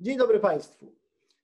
[0.00, 0.92] Dzień dobry Państwu.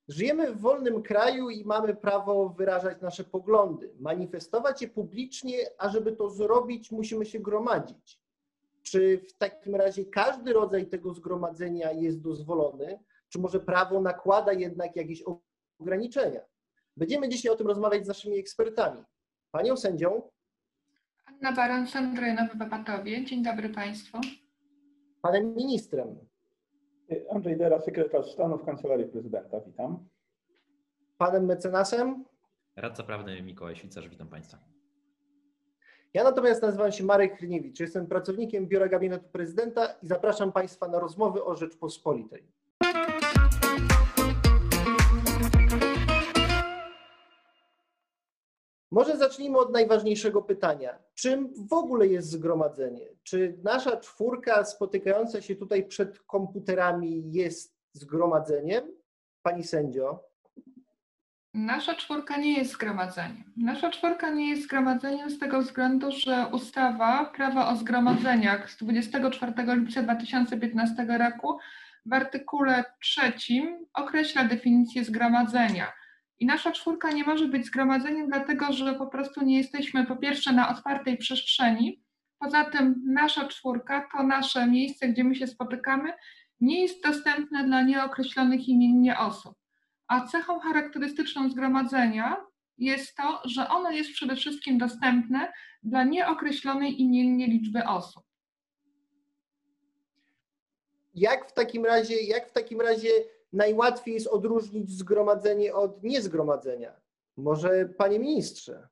[0.08, 6.12] Żyjemy w wolnym kraju i mamy prawo wyrażać nasze poglądy, manifestować je publicznie, a żeby
[6.12, 8.20] to zrobić, musimy się gromadzić.
[8.82, 14.96] Czy w takim razie każdy rodzaj tego zgromadzenia jest dozwolony, czy może prawo nakłada jednak
[14.96, 15.24] jakieś
[15.80, 16.40] ograniczenia?
[16.96, 19.04] Będziemy dzisiaj o tym rozmawiać z naszymi ekspertami.
[19.50, 20.30] Panią sędzią.
[21.24, 23.24] Anna Baron, Sąd Rejonowy w Opatowie.
[23.24, 24.18] Dzień dobry Państwu.
[25.22, 26.31] Panem ministrem.
[27.30, 29.60] Andrzej Dera, sekretarz stanu w Kancelarii Prezydenta.
[29.60, 30.08] Witam.
[31.18, 32.24] Panem mecenasem.
[32.76, 34.58] Radca prawny Mikołaj Świcarz, witam Państwa.
[36.14, 40.98] Ja natomiast nazywam się Marek Hryniewicz, jestem pracownikiem Biura Gabinetu Prezydenta i zapraszam Państwa na
[40.98, 42.48] rozmowy o Rzeczpospolitej.
[48.92, 50.98] Może zacznijmy od najważniejszego pytania.
[51.14, 53.06] Czym w ogóle jest zgromadzenie?
[53.22, 58.84] Czy nasza czwórka spotykająca się tutaj przed komputerami jest zgromadzeniem?
[59.42, 60.24] Pani sędzio?
[61.54, 63.52] Nasza czwórka nie jest zgromadzeniem.
[63.56, 69.52] Nasza czwórka nie jest zgromadzeniem z tego względu, że ustawa Prawa o zgromadzeniach z 24
[69.76, 71.58] lipca 2015 roku
[72.06, 76.01] w artykule trzecim określa definicję zgromadzenia.
[76.42, 80.52] I nasza czwórka nie może być zgromadzeniem, dlatego że po prostu nie jesteśmy po pierwsze
[80.52, 82.02] na otwartej przestrzeni.
[82.38, 86.12] Poza tym nasza czwórka to nasze miejsce, gdzie my się spotykamy,
[86.60, 89.54] nie jest dostępne dla nieokreślonych imiennie osób.
[90.08, 92.36] A cechą charakterystyczną zgromadzenia
[92.78, 98.24] jest to, że ono jest przede wszystkim dostępne dla nieokreślonej imiennie liczby osób.
[101.14, 103.10] Jak w takim razie, jak w takim razie
[103.52, 107.00] najłatwiej jest odróżnić zgromadzenie od niezgromadzenia?
[107.36, 108.88] Może panie ministrze?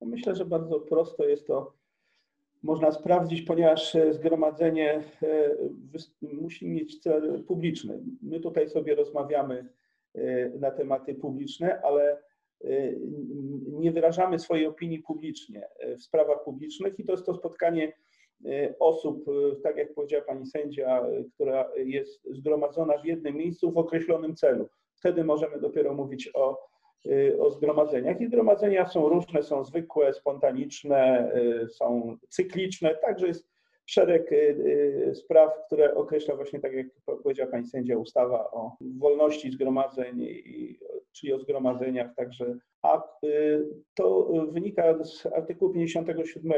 [0.00, 1.72] No myślę, że bardzo prosto jest to
[2.62, 5.56] można sprawdzić, ponieważ zgromadzenie e,
[6.22, 8.02] musi mieć cel publiczny.
[8.22, 9.68] My tutaj sobie rozmawiamy
[10.14, 12.22] e, na tematy publiczne, ale
[12.64, 12.68] e,
[13.66, 15.68] nie wyrażamy swojej opinii publicznie
[15.98, 17.92] w sprawach publicznych i to jest to spotkanie
[18.78, 23.78] osób, y, tak jak powiedziała pani sędzia, y, która jest zgromadzona w jednym miejscu w
[23.78, 24.68] określonym celu.
[24.94, 26.58] Wtedy możemy dopiero mówić o,
[27.38, 28.20] o zgromadzeniach.
[28.20, 31.32] I zgromadzenia są różne, są zwykłe, spontaniczne,
[31.68, 33.48] są cykliczne, także jest
[33.86, 34.30] szereg
[35.14, 36.86] spraw, które określa właśnie, tak jak
[37.22, 40.26] powiedziała pani sędzia, ustawa o wolności zgromadzeń,
[41.12, 43.02] czyli o zgromadzeniach, także a
[43.94, 46.52] to wynika z artykułu 57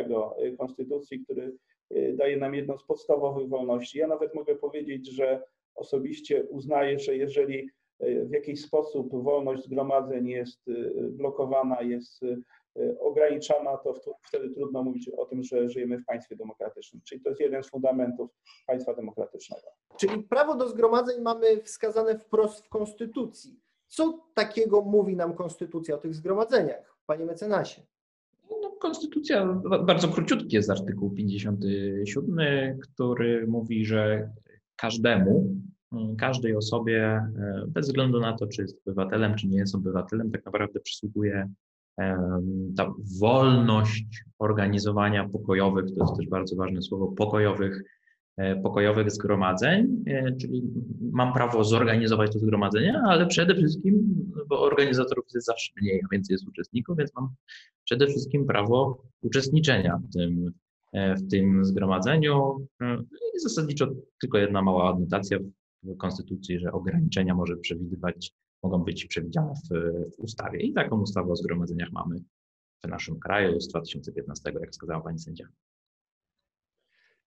[0.59, 1.74] Konstytucji, który Y,
[2.13, 3.99] daje nam jedną z podstawowych wolności.
[3.99, 5.43] Ja nawet mogę powiedzieć, że
[5.75, 7.71] osobiście uznaję, że jeżeli
[8.03, 12.21] y, w jakiś sposób wolność zgromadzeń jest y, blokowana, jest
[13.01, 17.03] ograniczana, to wtedy trudno mówić o tym, że żyjemy w państwie demokratycznym.
[17.05, 18.31] Czyli to jest jeden z fundamentów
[18.67, 19.67] państwa demokratycznego.
[19.97, 23.61] Czyli prawo do zgromadzeń mamy wskazane wprost w Konstytucji.
[23.89, 27.83] Co takiego mówi nam Konstytucja o tych zgromadzeniach, panie mecenasie?
[28.85, 34.31] Konstytucja bardzo króciutki jest artykuł 57, który mówi, że
[34.77, 35.55] każdemu,
[36.19, 40.45] każdej osobie, e, bez względu na to, czy jest obywatelem, czy nie jest obywatelem, tak
[40.45, 41.49] naprawdę przysługuje
[42.77, 47.83] ta wolność organizowania pokojowych, to jest też bardzo ważne słowo, pokojowych
[48.63, 50.63] pokojowych zgromadzeń, e, czyli
[51.13, 56.35] mam prawo zorganizować to zgromadzenie, ale przede wszystkim, bo organizatorów jest zawsze mniej, a więcej
[56.35, 57.29] jest uczestników, więc mam
[57.85, 60.53] przede wszystkim prawo uczestniczenia w tym,
[60.93, 62.67] e, w tym zgromadzeniu.
[63.37, 63.87] I zasadniczo
[64.21, 65.39] tylko jedna mała adnotacja
[65.83, 69.75] w Konstytucji, że ograniczenia może przewidywać, mogą być przewidziane w,
[70.17, 70.61] w ustawie.
[70.61, 72.17] I taką ustawę o zgromadzeniach mamy
[72.85, 75.49] w naszym kraju z 2015, jak wskazała pani sędzia.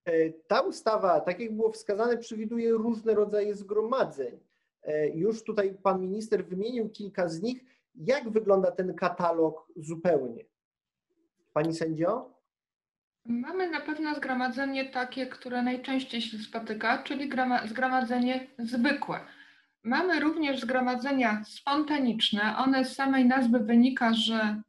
[0.07, 4.39] E, ta ustawa, tak jak było wskazane, przewiduje różne rodzaje zgromadzeń.
[4.83, 7.63] E, już tutaj pan minister wymienił kilka z nich.
[7.95, 10.43] Jak wygląda ten katalog zupełnie?
[11.53, 12.37] Pani sędzio?
[13.25, 17.29] Mamy na pewno zgromadzenie takie, które najczęściej się spotyka, czyli
[17.65, 19.19] zgromadzenie zwykłe.
[19.83, 22.57] Mamy również zgromadzenia spontaniczne.
[22.57, 24.61] One z samej nazwy wynika, że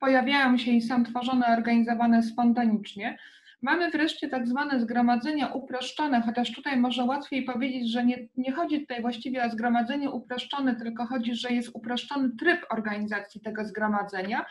[0.00, 3.18] pojawiają się i są tworzone, organizowane spontanicznie.
[3.62, 8.80] Mamy wreszcie tak zwane zgromadzenia uproszczone, chociaż tutaj może łatwiej powiedzieć, że nie, nie chodzi
[8.80, 14.46] tutaj właściwie o zgromadzenie uproszczone, tylko chodzi, że jest uproszczony tryb organizacji tego zgromadzenia.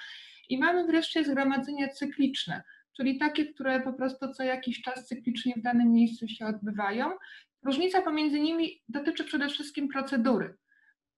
[0.49, 2.63] I mamy wreszcie zgromadzenia cykliczne,
[2.97, 7.11] czyli takie, które po prostu co jakiś czas cyklicznie w danym miejscu się odbywają.
[7.63, 10.57] Różnica pomiędzy nimi dotyczy przede wszystkim procedury,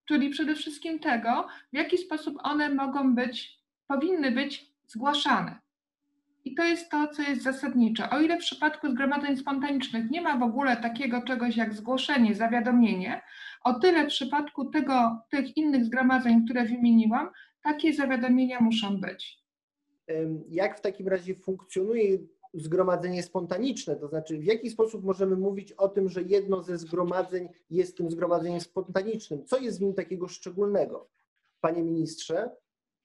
[0.06, 5.60] czyli przede wszystkim tego, w jaki sposób one mogą być, powinny być zgłaszane.
[6.46, 8.10] I to jest to, co jest zasadnicze.
[8.10, 13.22] O ile w przypadku zgromadzeń spontanicznych nie ma w ogóle takiego czegoś jak zgłoszenie, zawiadomienie,
[13.64, 17.30] o tyle w przypadku tego, tych innych zgromadzeń, które wymieniłam,
[17.64, 19.42] takie zawiadomienia muszą być.
[20.50, 22.18] Jak w takim razie funkcjonuje
[22.54, 23.96] zgromadzenie spontaniczne?
[23.96, 28.12] To znaczy, w jaki sposób możemy mówić o tym, że jedno ze zgromadzeń jest tym
[28.12, 29.46] zgromadzeniem spontanicznym?
[29.46, 31.10] Co jest w nim takiego szczególnego?
[31.62, 32.52] Panie ministrze?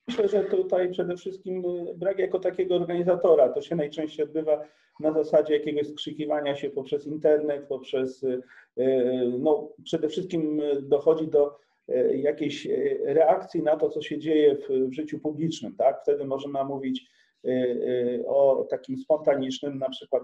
[0.08, 1.62] Myślę, że tutaj przede wszystkim
[1.96, 3.48] brak jako takiego organizatora.
[3.48, 4.62] To się najczęściej odbywa
[5.00, 8.42] na zasadzie jakiegoś skrzykiwania się poprzez internet, poprzez, y,
[8.78, 11.66] y, no przede wszystkim dochodzi do
[12.14, 12.68] jakiejś
[13.04, 16.02] reakcji na to, co się dzieje w, w życiu publicznym, tak?
[16.02, 17.10] Wtedy można mówić
[18.26, 20.22] o takim spontanicznym, na przykład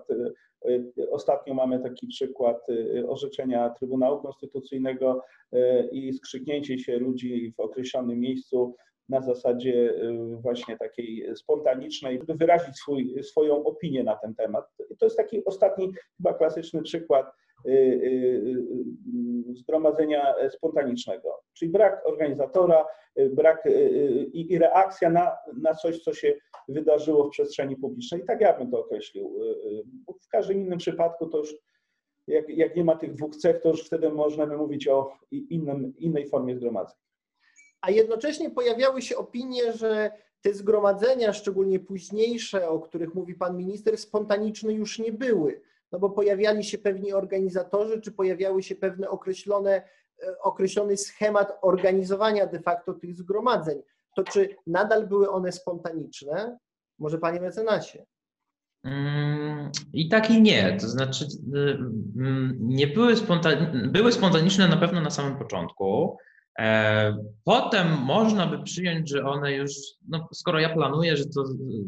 [1.11, 2.67] ostatnio mamy taki przykład
[3.09, 5.23] orzeczenia Trybunału Konstytucyjnego
[5.93, 8.77] i skrzyknięcie się ludzi w określonym miejscu
[9.13, 14.65] na zasadzie y, właśnie takiej spontanicznej, by wyrazić swój, swoją opinię na ten temat.
[14.99, 17.27] To jest taki ostatni, chyba klasyczny przykład
[17.67, 18.65] y, y,
[19.55, 22.87] zgromadzenia spontanicznego, czyli brak organizatora,
[23.31, 23.69] brak
[24.33, 25.33] i, i reakcja na,
[25.63, 26.35] na coś, co się
[26.69, 28.21] wydarzyło w przestrzeni publicznej.
[28.21, 29.39] I tak ja bym to określił.
[30.23, 31.55] W każdym innym przypadku to już
[32.27, 36.29] jak, jak nie ma tych dwóch cech, to już wtedy możemy mówić o innym, innej
[36.29, 37.03] formie zgromadzenia
[37.83, 43.99] a jednocześnie pojawiały się opinie, że te zgromadzenia, szczególnie późniejsze, o których mówi pan minister,
[43.99, 45.61] spontaniczne już nie były.
[45.93, 49.83] No bo pojawiali się pewni organizatorzy, czy pojawiały się pewne określone,
[50.23, 53.83] e, określony schemat organizowania de facto tych zgromadzeń.
[54.17, 56.59] To czy nadal były one spontaniczne?
[56.99, 58.05] Może panie mecenasie?
[58.85, 60.77] Mm, I tak i nie.
[60.81, 61.59] To znaczy, y,
[62.17, 66.19] mm, nie były, spontaniczne, były spontaniczne na pewno na samym początku.
[66.59, 69.73] E, potem można by przyjąć, że one już,
[70.09, 71.45] no skoro ja planuję, że to,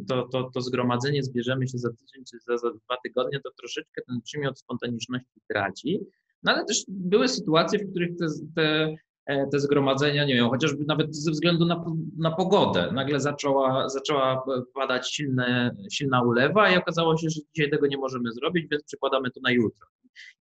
[0.08, 4.02] to, to, to zgromadzenie zbierzemy się za tydzień czy za, za dwa tygodnie, to troszeczkę
[4.08, 6.00] ten przymiot spontaniczności traci.
[6.42, 8.26] No ale też były sytuacje, w których te,
[8.56, 8.94] te,
[9.26, 11.84] e, te zgromadzenia, nie wiem, chociażby nawet ze względu na,
[12.18, 14.44] na pogodę, nagle zaczęła, zaczęła
[14.74, 19.30] padać silne, silna ulewa i okazało się, że dzisiaj tego nie możemy zrobić, więc przekładamy
[19.30, 19.88] to na jutro.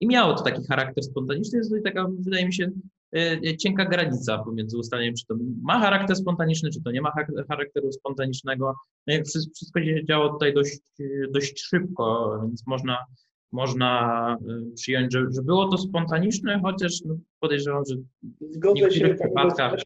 [0.00, 2.70] I miało to taki charakter spontaniczny, jest to taka, wydaje mi się,
[3.58, 7.12] cienka granica pomiędzy ustaleniem, czy to ma charakter spontaniczny, czy to nie ma
[7.48, 8.74] charakteru spontanicznego.
[9.06, 10.78] No wszystko się działo tutaj dość,
[11.30, 12.98] dość szybko, więc można,
[13.52, 14.36] można
[14.70, 17.96] y, przyjąć, że, że było to spontaniczne, chociaż no podejrzewam, że
[18.40, 19.76] w niektórych przypadkach,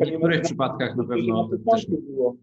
[0.00, 2.36] w niektórych przypadkach na pewno też było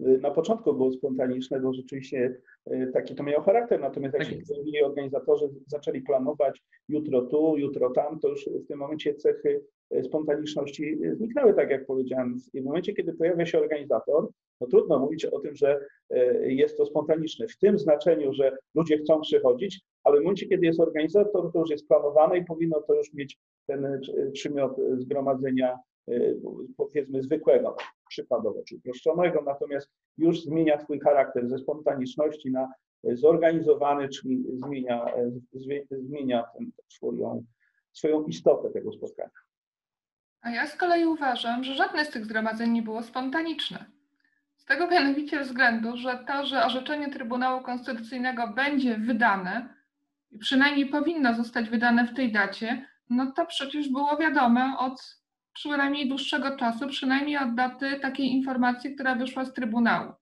[0.00, 4.42] na początku było spontaniczne, bo rzeczywiście e, taki to miało charakter, natomiast jak tak się
[4.48, 10.02] pojawili organizatorzy, zaczęli planować jutro tu, jutro tam, to już w tym momencie cechy e,
[10.02, 12.36] spontaniczności zniknęły, tak jak powiedziałem.
[12.54, 14.28] I w momencie, kiedy pojawia się organizator,
[14.60, 15.80] no trudno mówić o tym, że
[16.10, 17.48] e, jest to spontaniczne.
[17.48, 21.70] W tym znaczeniu, że ludzie chcą przychodzić, ale w momencie, kiedy jest organizator, to już
[21.70, 24.00] jest planowane i powinno to już mieć ten
[24.32, 25.78] przymiot zgromadzenia
[26.76, 27.76] powiedzmy zwykłego
[28.10, 32.68] przykładowo, czy uproszczonego, natomiast już zmienia swój charakter ze spontaniczności na
[33.04, 35.06] zorganizowany, czyli zmienia,
[35.90, 37.44] zmienia ten, swoją,
[37.92, 39.30] swoją istotę tego spotkania.
[40.40, 43.84] A ja z kolei uważam, że żadne z tych zgromadzeń nie było spontaniczne.
[44.56, 49.74] Z tego mianowicie względu, że to, że orzeczenie Trybunału Konstytucyjnego będzie wydane,
[50.40, 55.19] przynajmniej powinno zostać wydane w tej dacie, no to przecież było wiadome od
[55.60, 60.12] przynajmniej dłuższego czasu, przynajmniej od daty takiej informacji, która wyszła z Trybunału.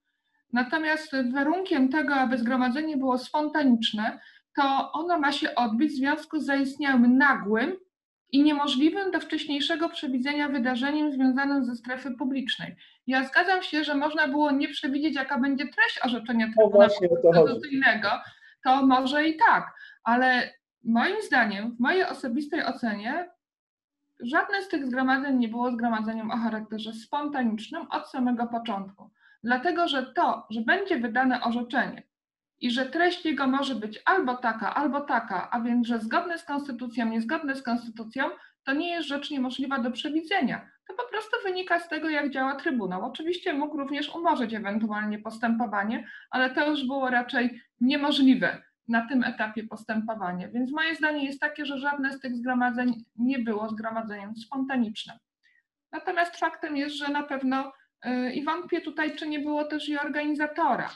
[0.52, 4.20] Natomiast warunkiem tego, aby zgromadzenie było spontaniczne,
[4.56, 7.76] to ono ma się odbyć w związku z zaistniałym nagłym
[8.32, 12.76] i niemożliwym do wcześniejszego przewidzenia wydarzeniem związanym ze strefy publicznej.
[13.06, 16.90] Ja zgadzam się, że można było nie przewidzieć, jaka będzie treść orzeczenia Trybunału
[17.22, 18.08] Konstytucyjnego,
[18.64, 20.50] to może i tak, ale
[20.84, 23.37] moim zdaniem, w mojej osobistej ocenie,
[24.20, 29.10] Żadne z tych zgromadzeń nie było zgromadzeniem o charakterze spontanicznym od samego początku,
[29.44, 32.02] dlatego że to, że będzie wydane orzeczenie
[32.60, 36.44] i że treść jego może być albo taka, albo taka, a więc że zgodne z
[36.44, 38.24] konstytucją, niezgodne z konstytucją,
[38.64, 40.70] to nie jest rzecz niemożliwa do przewidzenia.
[40.88, 43.04] To po prostu wynika z tego, jak działa Trybunał.
[43.04, 49.64] Oczywiście mógł również umorzyć ewentualnie postępowanie, ale to już było raczej niemożliwe na tym etapie
[49.64, 50.48] postępowania.
[50.48, 55.16] Więc moje zdanie jest takie, że żadne z tych zgromadzeń nie było zgromadzeniem spontanicznym.
[55.92, 57.72] Natomiast faktem jest, że na pewno
[58.06, 60.90] y, i wątpię tutaj, czy nie było też i organizatora,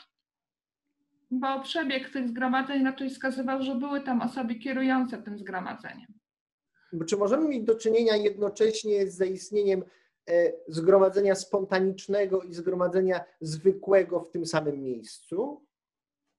[1.30, 6.06] bo przebieg tych zgromadzeń raczej wskazywał, że były tam osoby kierujące tym zgromadzeniem.
[7.06, 9.84] Czy możemy mieć do czynienia jednocześnie z zaistnieniem
[10.30, 15.66] e, zgromadzenia spontanicznego i zgromadzenia zwykłego w tym samym miejscu?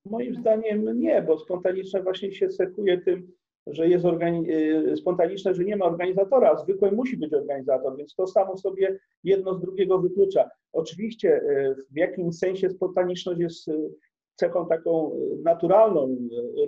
[0.06, 3.32] Moim zdaniem nie, bo spontaniczne właśnie się sekuje tym,
[3.68, 8.28] że jest y, spontaniczne, że nie ma organizatora, a zwykłe musi być organizator, więc to
[8.28, 10.50] samo sobie jedno z drugiego wyklucza.
[10.74, 13.90] Oczywiście y, w jakimś sensie spontaniczność jest y,
[14.36, 16.18] cechą taką naturalną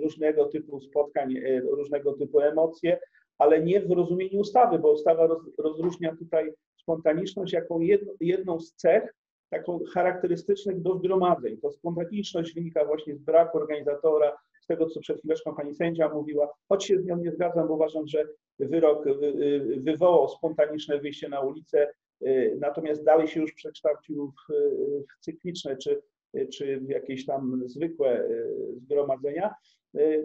[0.02, 1.34] różnego typu spotkań,
[1.72, 2.98] różnego typu emocje,
[3.38, 7.78] ale nie w rozumieniu ustawy, bo ustawa roz, rozróżnia tutaj spontaniczność jako
[8.20, 9.14] jedną z cech
[9.50, 11.58] taką charakterystycznych do zgromadzeń.
[11.58, 16.48] To spontaniczność wynika właśnie z braku organizatora, z tego, co przed chwileczką pani sędzia mówiła,
[16.68, 18.24] choć się z nią nie zgadzam, bo uważam, że
[18.58, 19.04] wyrok
[19.76, 21.88] wywołał spontaniczne wyjście na ulicę,
[22.58, 24.52] natomiast dalej się już przekształcił w,
[25.14, 26.02] w cykliczne czy,
[26.52, 28.28] czy w jakieś tam zwykłe
[28.76, 29.54] zgromadzenia.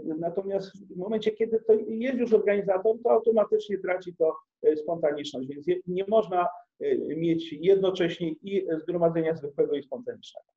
[0.03, 4.35] Natomiast w momencie, kiedy to jest już organizator, to automatycznie traci to
[4.75, 6.47] spontaniczność, więc nie można
[7.17, 10.51] mieć jednocześnie i zgromadzenia zwykłego i spontanicznego.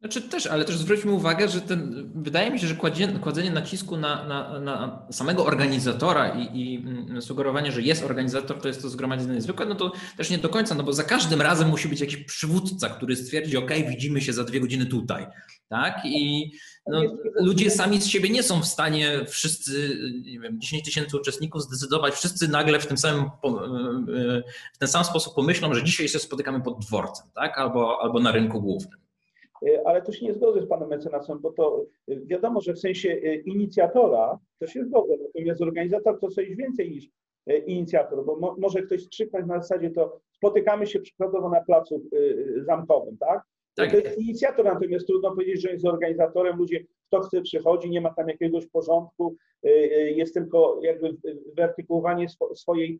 [0.00, 3.96] Znaczy też, ale też zwróćmy uwagę, że ten, wydaje mi się, że kładzenie, kładzenie nacisku
[3.96, 8.88] na, na, na, samego organizatora i, i, mm, sugerowanie, że jest organizator, to jest to
[8.88, 12.00] zgromadzenie niezwykłe, no to też nie do końca, no bo za każdym razem musi być
[12.00, 15.26] jakiś przywódca, który stwierdzi, ok, widzimy się za dwie godziny tutaj,
[15.68, 16.00] tak?
[16.04, 16.50] I
[16.86, 17.02] no,
[17.34, 22.14] ludzie sami z siebie nie są w stanie wszyscy, nie wiem, 10 tysięcy uczestników zdecydować,
[22.14, 23.24] wszyscy nagle w tym samym,
[24.74, 27.58] w ten sam sposób pomyślą, że dzisiaj się spotykamy pod dworcem, tak?
[27.58, 29.09] Albo, albo na rynku głównym.
[29.68, 32.78] E, ale tu się nie zgodzę z panem mecenasem, bo to e, wiadomo, że w
[32.78, 37.08] sensie e, inicjatora to się zgodzę, natomiast organizator to coś więcej niż
[37.66, 42.02] inicjator, bo mo może ktoś skrzyknąć na zasadzie to spotykamy się przykładowo na placu
[42.66, 43.42] zamkowym, tak?
[43.80, 43.90] Tak?
[43.90, 46.56] To jest inicjator, natomiast trudno powiedzieć, że jest organizatorem.
[46.56, 49.36] Ludzie, kto chce przychodzi, nie ma tam jakiegoś porządku,
[50.14, 51.16] jest tylko jakby
[51.56, 52.98] wyartykułowanie swojej,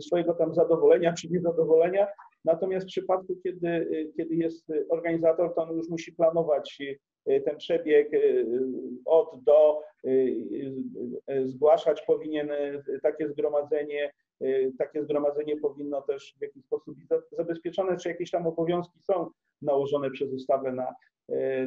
[0.00, 2.06] swojego tam zadowolenia czy niezadowolenia
[2.46, 6.82] Natomiast w przypadku, kiedy, kiedy jest organizator, to on już musi planować
[7.24, 8.10] ten przebieg
[9.04, 9.80] od do,
[11.44, 12.50] zgłaszać powinien
[13.02, 14.10] takie zgromadzenie,
[14.78, 19.30] takie zgromadzenie powinno też w jakiś sposób być zabezpieczone, czy jakieś tam obowiązki są
[19.62, 20.94] nałożone przez ustawę na,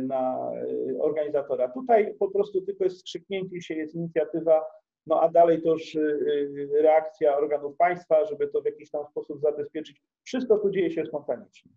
[0.01, 0.51] na
[0.99, 1.69] organizatora.
[1.69, 4.65] Tutaj po prostu tylko jest skrzyknięcie się, jest inicjatywa
[5.09, 9.05] no a dalej to już y, y, reakcja organów państwa, żeby to w jakiś tam
[9.05, 10.01] sposób zabezpieczyć.
[10.23, 11.71] Wszystko tu dzieje się spontanicznie.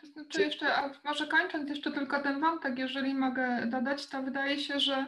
[0.00, 4.58] To znaczy jeszcze, a może kończąc jeszcze tylko ten wątek, jeżeli mogę dodać, to wydaje
[4.58, 5.06] się, że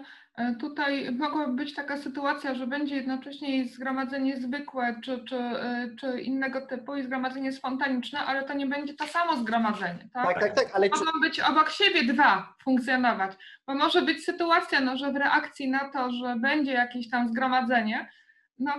[0.60, 6.66] tutaj mogłaby być taka sytuacja, że będzie jednocześnie zgromadzenie zwykłe czy, czy, e, czy innego
[6.66, 10.08] typu i zgromadzenie spontaniczne, ale to nie będzie to samo zgromadzenie.
[10.12, 10.54] Tak, tak, tak.
[10.54, 11.20] tak ale Mogą czy...
[11.20, 13.32] być obok siebie dwa funkcjonować,
[13.66, 18.10] bo może być sytuacja, no, że w reakcji na to, że będzie jakieś tam zgromadzenie,
[18.58, 18.72] no,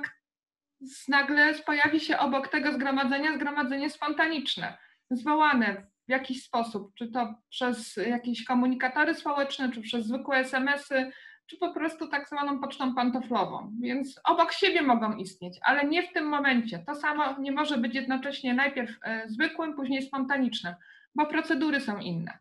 [1.07, 4.77] nagle pojawi się obok tego zgromadzenia zgromadzenie spontaniczne
[5.11, 11.11] zwołane w jakiś sposób, czy to przez jakieś komunikatory społeczne, czy przez zwykłe SMS-y,
[11.49, 13.71] czy po prostu tak zwaną pocztą pantoflową.
[13.79, 16.83] Więc obok siebie mogą istnieć, ale nie w tym momencie.
[16.87, 20.73] To samo nie może być jednocześnie najpierw e, zwykłym, później spontanicznym,
[21.15, 22.37] bo procedury są inne.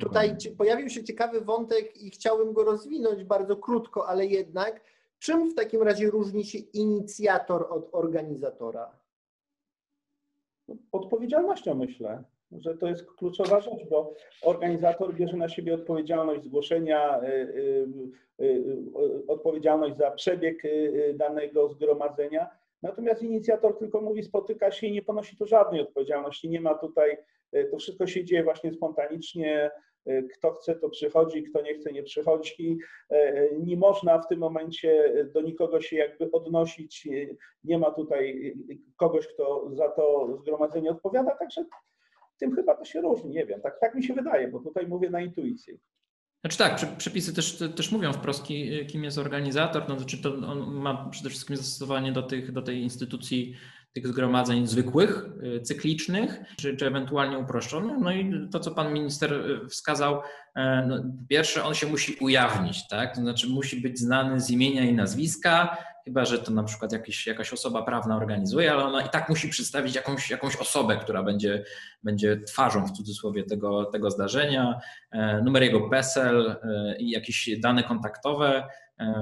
[0.00, 4.80] Tutaj pojawił się ciekawy wątek i chciałbym go rozwinąć bardzo krótko, ale jednak.
[5.18, 8.90] Czym w takim razie różni się inicjator od organizatora?
[10.92, 17.26] Odpowiedzialnością myślę, że to jest kluczowa rzecz, bo organizator bierze na siebie odpowiedzialność zgłoszenia, y,
[17.26, 20.62] y, y, odpowiedzialność za przebieg
[21.14, 22.50] danego zgromadzenia,
[22.82, 26.48] natomiast inicjator tylko mówi, spotyka się i nie ponosi tu żadnej odpowiedzialności.
[26.48, 27.16] Nie ma tutaj,
[27.70, 29.70] to wszystko się dzieje właśnie spontanicznie,
[30.32, 32.78] kto chce, to przychodzi, kto nie chce, nie przychodzi.
[33.58, 37.08] Nie można w tym momencie do nikogo się jakby odnosić.
[37.64, 38.54] Nie ma tutaj
[38.96, 41.64] kogoś, kto za to zgromadzenie odpowiada, także
[42.38, 43.30] tym chyba to się różni.
[43.30, 45.78] Nie wiem, tak, tak mi się wydaje, bo tutaj mówię na intuicji.
[46.40, 48.44] Znaczy tak, przepisy też, też mówią wprost,
[48.88, 49.88] kim jest organizator.
[49.88, 53.54] No, znaczy to on ma przede wszystkim zastosowanie do, tych, do tej instytucji
[54.02, 55.26] tych zgromadzeń zwykłych,
[55.56, 57.98] y, cyklicznych, czy, czy ewentualnie uproszczonych.
[58.00, 60.20] No i to, co pan minister y, wskazał,
[60.54, 63.14] e, no, pierwsze, on się musi ujawnić, tak?
[63.14, 67.26] To znaczy musi być znany z imienia i nazwiska, chyba że to na przykład jakiś,
[67.26, 71.64] jakaś osoba prawna organizuje, ale ona i tak musi przedstawić jakąś, jakąś osobę, która będzie,
[72.02, 74.80] będzie twarzą w cudzysłowie tego, tego zdarzenia,
[75.44, 76.56] numer jego PESEL
[76.98, 78.68] i jakieś dane kontaktowe,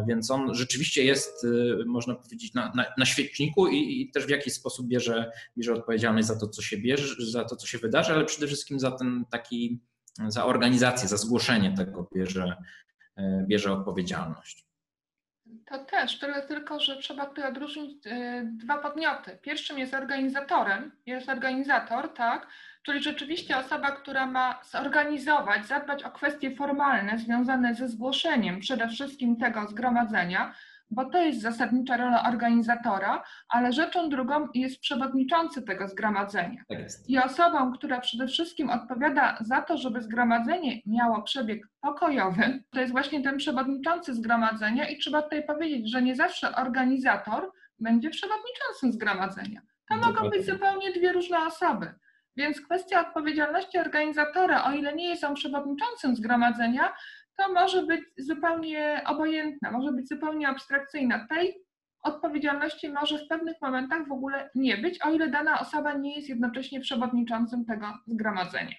[0.09, 1.47] więc on rzeczywiście jest,
[1.87, 6.28] można powiedzieć, na, na, na świeczniku i, i, też w jakiś sposób bierze, bierze odpowiedzialność
[6.28, 9.25] za to, co się bierze, za to, co się wydarzy, ale przede wszystkim za ten
[9.30, 9.80] taki,
[10.28, 12.56] za organizację, za zgłoszenie tego bierze,
[13.47, 14.66] bierze odpowiedzialność.
[15.66, 19.38] To też, tyle tylko, że trzeba tutaj odróżnić e, dwa podmioty.
[19.42, 22.47] Pierwszym jest organizatorem, jest organizator, tak,
[22.87, 29.37] Czyli rzeczywiście osoba, która ma zorganizować, zadbać o kwestie formalne związane ze zgłoszeniem przede wszystkim
[29.37, 30.55] tego zgromadzenia,
[30.90, 36.62] bo to jest zasadnicza rola organizatora, ale rzeczą drugą jest przewodniczący tego zgromadzenia.
[36.69, 36.78] Tak.
[37.09, 42.93] I osobą, która przede wszystkim odpowiada za to, żeby zgromadzenie miało przebieg pokojowy, to jest
[42.93, 49.61] właśnie ten przewodniczący zgromadzenia i trzeba tutaj powiedzieć, że nie zawsze organizator będzie przewodniczącym zgromadzenia.
[49.88, 50.31] To mogą Dokładnie.
[50.31, 51.95] być zupełnie dwie różne osoby.
[52.37, 56.93] Więc kwestia odpowiedzialności organizatora, o ile nie jest on przewodniczącym zgromadzenia,
[57.37, 61.26] to może być zupełnie obojętna, może być zupełnie abstrakcyjna.
[61.28, 61.55] Tej
[62.02, 66.28] odpowiedzialności może w pewnych momentach w ogóle nie być, o ile dana osoba nie jest
[66.28, 68.75] jednocześnie przewodniczącym tego zgromadzenia.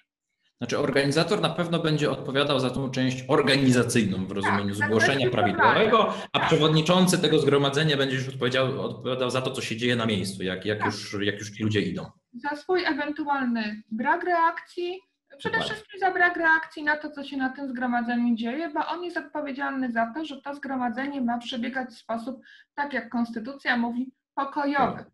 [0.58, 6.14] Znaczy organizator na pewno będzie odpowiadał za tą część organizacyjną w rozumieniu Tak, zgłoszenia prawidłowego,
[6.34, 6.48] a Tak.
[6.48, 10.66] przewodniczący tego zgromadzenia będzie już odpowiedział, odpowiadał za to, co się dzieje na miejscu, jak,
[10.66, 10.86] jak, Tak.
[10.86, 12.06] już, jak już ci ludzie idą.
[12.38, 15.02] Za swój ewentualny brak reakcji,
[15.38, 19.04] przede wszystkim za brak reakcji na to, co się na tym zgromadzeniu dzieje, bo on
[19.04, 22.42] jest odpowiedzialny za to, że to zgromadzenie ma przebiegać w sposób,
[22.76, 25.06] tak jak konstytucja mówi, pokojowy.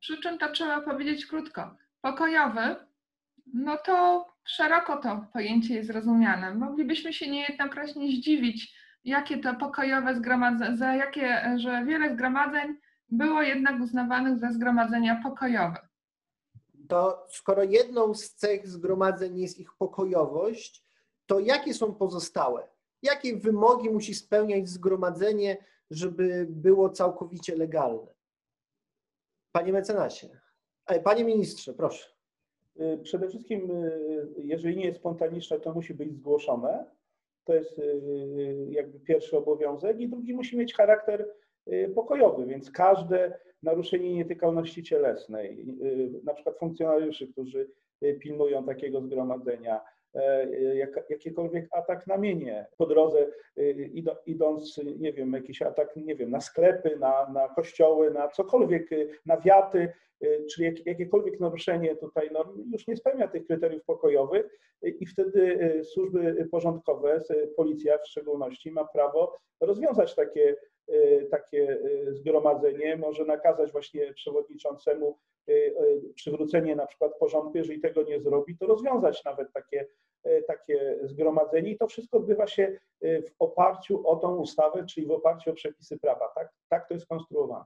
[0.00, 1.76] Przy czym to trzeba powiedzieć krótko.
[2.00, 2.76] Pokojowy,
[3.54, 6.54] no to szeroko to pojęcie jest rozumiane.
[6.54, 12.76] Moglibyśmy się niejednokrotnie zdziwić, jakie to pokojowe zgromadzenie, za jakie, że wiele zgromadzeń
[13.10, 15.87] było jednak uznawanych za zgromadzenia pokojowe.
[16.88, 20.84] To skoro jedną z cech zgromadzeń jest ich pokojowość,
[21.26, 22.68] to jakie są pozostałe?
[23.02, 28.14] Jakie wymogi musi spełniać zgromadzenie, żeby było całkowicie legalne?
[29.52, 30.28] Panie mecenasie,
[30.86, 32.08] e, panie ministrze, proszę.
[32.80, 36.84] Y, Przede wszystkim, y, jeżeli nie jest spontaniczne, to musi być zgłoszone.
[37.44, 37.80] To jest
[38.68, 40.00] jakby pierwszy obowiązek.
[40.00, 41.34] I drugi musi mieć charakter
[41.94, 47.70] pokojowy, więc każde naruszenie nietykalności cielesnej, y, na przykład funkcjonariuszy, którzy
[48.02, 49.80] y, pilnują takiego zgromadzenia,
[50.14, 53.26] e, y, jak- jakikolwiek atak na mienie po drodze,
[53.58, 58.28] y, ido- idąc, nie wiem, jakiś atak, nie wiem, na sklepy, na, na kościoły, na
[58.28, 59.88] cokolwiek, y, na wiaty,
[60.24, 65.06] y, czyli jak, jakiekolwiek naruszenie tutaj no, już nie spełnia tych kryteriów pokojowych y, i
[65.06, 70.56] wtedy y, służby porządkowe, y, policja w szczególności ma prawo rozwiązać takie, y,
[71.30, 78.02] takie y, zgromadzenie, może nakazać właśnie przewodniczącemu y, y, przywrócenie na przykład porządku, jeżeli tego
[78.02, 79.86] nie zrobi, to rozwiązać nawet takie,
[80.26, 85.06] y, takie zgromadzenie i to wszystko odbywa się y, w oparciu o tą ustawę, czyli
[85.06, 86.28] w oparciu o przepisy prawa.
[86.34, 87.64] Tak, tak to jest konstruowane.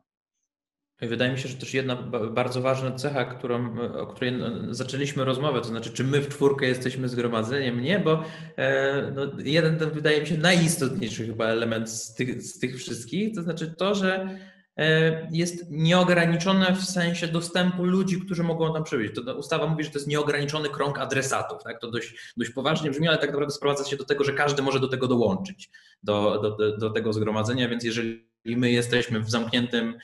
[1.08, 5.24] Wydaje mi się, że też jedna ba- bardzo ważna cecha, którą, o której n- zaczęliśmy
[5.24, 7.80] rozmowę, to znaczy, czy my w czwórkę jesteśmy zgromadzeniem?
[7.80, 8.24] Nie, bo
[8.56, 13.34] e, no, jeden ten wydaje mi się najistotniejszy chyba element z tych, z tych wszystkich,
[13.34, 14.38] to znaczy to, że
[14.76, 19.14] e, jest nieograniczone w sensie dostępu ludzi, którzy mogą tam przybyć.
[19.14, 21.62] To ta ustawa mówi, że to jest nieograniczony krąg adresatów.
[21.64, 21.80] Tak?
[21.80, 24.80] To dość, dość poważnie brzmi, ale tak naprawdę sprowadza się do tego, że każdy może
[24.80, 25.70] do tego dołączyć,
[26.02, 29.94] do, do, do, do tego zgromadzenia, więc jeżeli my jesteśmy w zamkniętym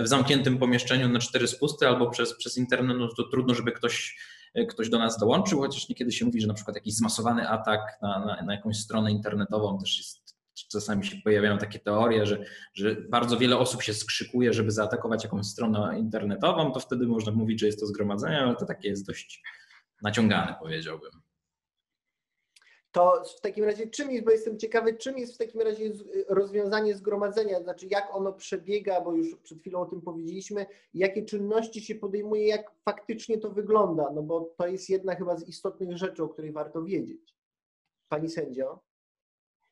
[0.00, 4.18] w zamkniętym pomieszczeniu na cztery spusty albo przez, przez internet, no to trudno, żeby ktoś,
[4.68, 8.24] ktoś do nas dołączył, chociaż niekiedy się mówi, że na przykład jakiś zmasowany atak na,
[8.26, 10.36] na, na jakąś stronę internetową też jest,
[10.72, 15.46] czasami się pojawiają takie teorie, że, że bardzo wiele osób się skrzykuje, żeby zaatakować jakąś
[15.46, 19.42] stronę internetową, to wtedy można mówić, że jest to zgromadzenie, ale to takie jest dość
[20.02, 21.10] naciągane, powiedziałbym.
[22.92, 26.04] To w takim razie czym jest, bo jestem ciekawy, czym jest w takim razie z-
[26.28, 31.80] rozwiązanie zgromadzenia, znaczy jak ono przebiega, bo już przed chwilą o tym powiedzieliśmy, jakie czynności
[31.80, 36.22] się podejmuje, jak faktycznie to wygląda, no bo to jest jedna chyba z istotnych rzeczy,
[36.22, 37.34] o której warto wiedzieć.
[38.08, 38.80] Pani sędzio?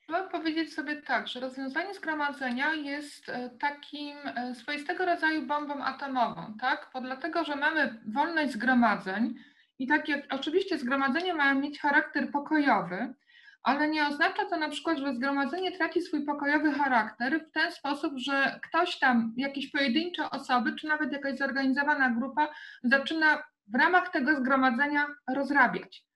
[0.00, 6.54] Trzeba powiedzieć sobie tak, że rozwiązanie zgromadzenia jest e, takim e, swoistego rodzaju bombą atomową,
[6.60, 6.90] tak?
[6.94, 9.34] Bo dlatego, że mamy wolność zgromadzeń
[9.80, 13.14] i takie, oczywiście zgromadzenia mają mieć charakter pokojowy,
[13.62, 18.12] ale nie oznacza to na przykład, że zgromadzenie traci swój pokojowy charakter w ten sposób,
[18.16, 22.48] że ktoś tam, jakieś pojedyncze osoby, czy nawet jakaś zorganizowana grupa
[22.82, 26.10] zaczyna w ramach tego zgromadzenia rozrabiać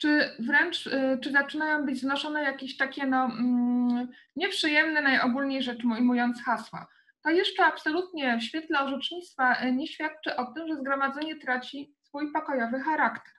[0.00, 6.44] czy wręcz, y, czy zaczynają być znoszone jakieś takie no, mm, nieprzyjemne, najogólniej rzecz ujmując
[6.44, 6.86] hasła.
[7.22, 12.32] To jeszcze absolutnie w świetle orzecznictwa y, nie świadczy o tym, że zgromadzenie traci swój
[12.32, 13.32] pokojowy charakter.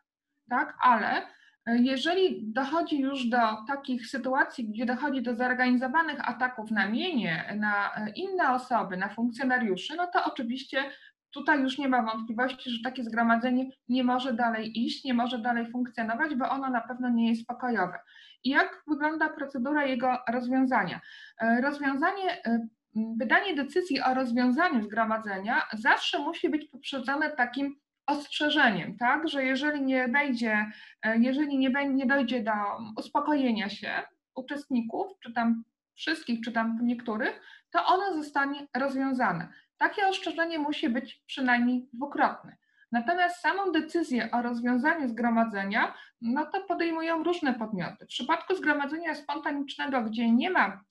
[0.49, 0.77] Tak?
[0.81, 7.55] Ale y, jeżeli dochodzi już do takich sytuacji, gdzie dochodzi do zorganizowanych ataków na mienie,
[7.59, 10.83] na y, inne osoby, na funkcjonariuszy, no to oczywiście
[11.31, 15.71] tutaj już nie ma wątpliwości, że takie zgromadzenie nie może dalej iść, nie może dalej
[15.71, 17.99] funkcjonować, bo ono na pewno nie jest pokojowe.
[18.43, 21.01] I jak wygląda procedura jego rozwiązania?
[21.41, 27.75] E, Rozwiązanie, e, wydanie decyzji o rozwiązaniu zgromadzenia zawsze musi być poprzedzone takim
[28.11, 30.71] ostrzeżeniem, tak, że jeżeli nie będzie,
[31.03, 32.51] e, jeżeli nie, nie dojdzie do
[32.97, 34.03] uspokojenia się
[34.35, 35.63] uczestników, czy tam
[35.95, 39.47] wszystkich, czy tam niektórych, to ono zostanie rozwiązane.
[39.77, 42.57] Takie ostrzeżenie musi być przynajmniej dwukrotne.
[42.91, 48.05] Natomiast samą decyzję o rozwiązaniu zgromadzenia, no to podejmują różne podmioty.
[48.05, 50.83] W przypadku zgromadzenia spontanicznego, gdzie nie ma,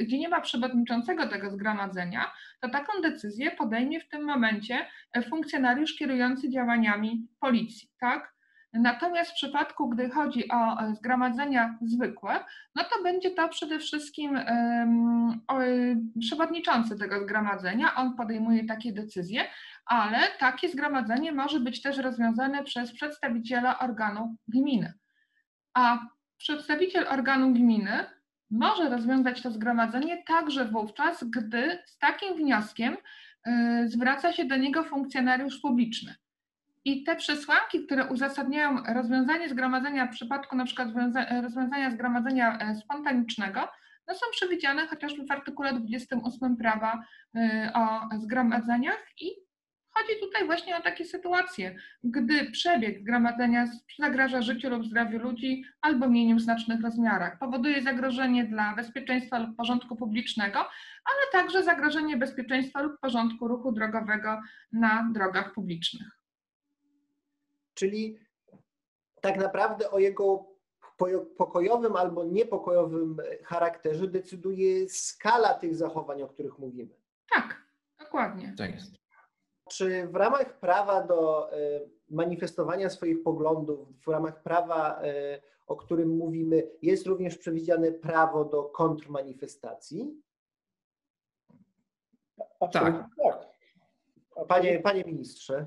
[0.00, 4.86] gdzie nie ma przewodniczącego tego zgromadzenia, to taką decyzję podejmie w tym momencie
[5.30, 8.32] funkcjonariusz kierujący działaniami policji, tak?
[8.72, 14.40] Natomiast w przypadku, gdy chodzi o e, zgromadzenia zwykłe, no to będzie to przede wszystkim
[16.20, 19.44] przewodniczący tego zgromadzenia, on podejmuje takie decyzje,
[19.86, 24.92] ale takie zgromadzenie może być też rozwiązane przez przedstawiciela organu gminy.
[25.74, 25.98] A
[26.36, 28.06] przedstawiciel organu gminy
[28.50, 32.96] może rozwiązać to zgromadzenie także wówczas, gdy z takim wnioskiem
[33.46, 36.14] y, zwraca się do niego funkcjonariusz publiczny.
[36.84, 40.88] I te przesłanki, które uzasadniają rozwiązanie zgromadzenia w przypadku na przykład
[41.42, 43.68] rozwiązania zgromadzenia e, spontanicznego,
[44.08, 47.04] no są przewidziane chociażby w artykule 28 prawa
[47.36, 49.06] e, o zgromadzeniach.
[49.20, 49.30] I
[49.90, 53.66] chodzi tutaj właśnie o takie sytuacje, gdy przebieg zgromadzenia
[53.98, 59.56] zagraża życiu lub zdrowiu ludzi albo mieniu w znacznych rozmiarach, powoduje zagrożenie dla bezpieczeństwa lub
[59.56, 60.58] porządku publicznego,
[61.04, 64.40] ale także zagrożenie bezpieczeństwa lub porządku ruchu drogowego
[64.72, 66.21] na drogach publicznych
[67.74, 68.18] czyli
[69.20, 70.52] tak naprawdę o jego
[71.36, 76.94] pokojowym albo niepokojowym charakterze decyduje skala tych zachowań, o których mówimy.
[77.34, 77.62] Tak,
[77.98, 78.54] dokładnie.
[78.58, 79.02] Tak jest.
[79.68, 81.56] Czy w ramach prawa do e,
[82.10, 88.62] manifestowania swoich poglądów, w ramach prawa, e, o którym mówimy, jest również przewidziane prawo do
[88.62, 90.22] kontrmanifestacji?
[92.60, 92.72] Tak.
[92.72, 93.08] tak.
[94.48, 95.66] Panie, panie ministrze.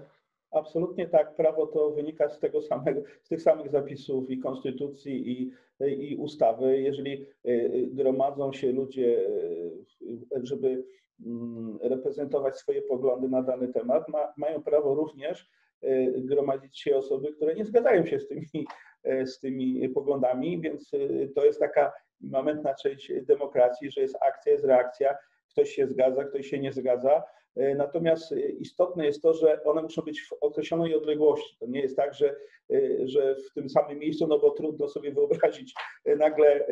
[0.51, 1.36] Absolutnie tak.
[1.36, 5.51] Prawo to wynika z, tego samego, z tych samych zapisów i konstytucji, i,
[6.12, 6.81] i ustawy.
[6.81, 9.27] Jeżeli e, gromadzą się ludzie,
[10.36, 10.86] e, żeby
[11.25, 15.49] mm, reprezentować swoje poglądy na dany temat, ma, mają prawo również
[16.17, 18.67] gromadzić się osoby, które nie zgadzają się z tymi,
[19.25, 20.91] z tymi poglądami, więc
[21.36, 25.17] to jest taka momentna część demokracji, że jest akcja, jest reakcja,
[25.49, 27.23] ktoś się zgadza, ktoś się nie zgadza
[27.55, 31.57] natomiast istotne jest to, że one muszą być w określonej odległości.
[31.59, 32.35] To nie jest tak, że,
[32.73, 35.73] e, że w tym samym miejscu, no bo trudno sobie wyobrazić
[36.05, 36.67] e, nagle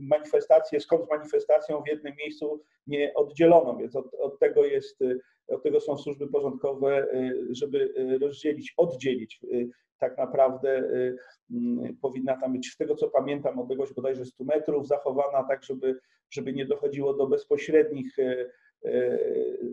[0.00, 5.00] manifestację z kontrmanifestacją w jednym miejscu nie oddzieloną, więc od, od tego jest,
[5.48, 7.06] od tego są służby porządkowe,
[7.50, 9.40] żeby rozdzielić, oddzielić.
[9.98, 10.90] Tak naprawdę
[12.02, 15.98] powinna tam być, z tego co pamiętam, odległość bodajże 100 metrów zachowana, tak żeby,
[16.30, 18.16] żeby nie dochodziło do bezpośrednich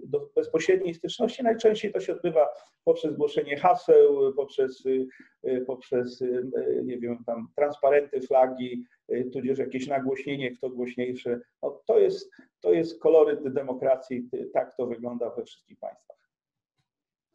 [0.03, 1.43] do bezpośredniej styczności.
[1.43, 2.47] Najczęściej to się odbywa
[2.83, 4.83] poprzez głoszenie haseł, poprzez,
[5.67, 6.23] poprzez
[6.83, 8.83] nie wiem, tam transparenty, flagi,
[9.33, 11.41] tudzież jakieś nagłośnienie, kto głośniejszy.
[11.61, 16.17] No, to, jest, to jest koloryt demokracji, tak to wygląda we wszystkich państwach.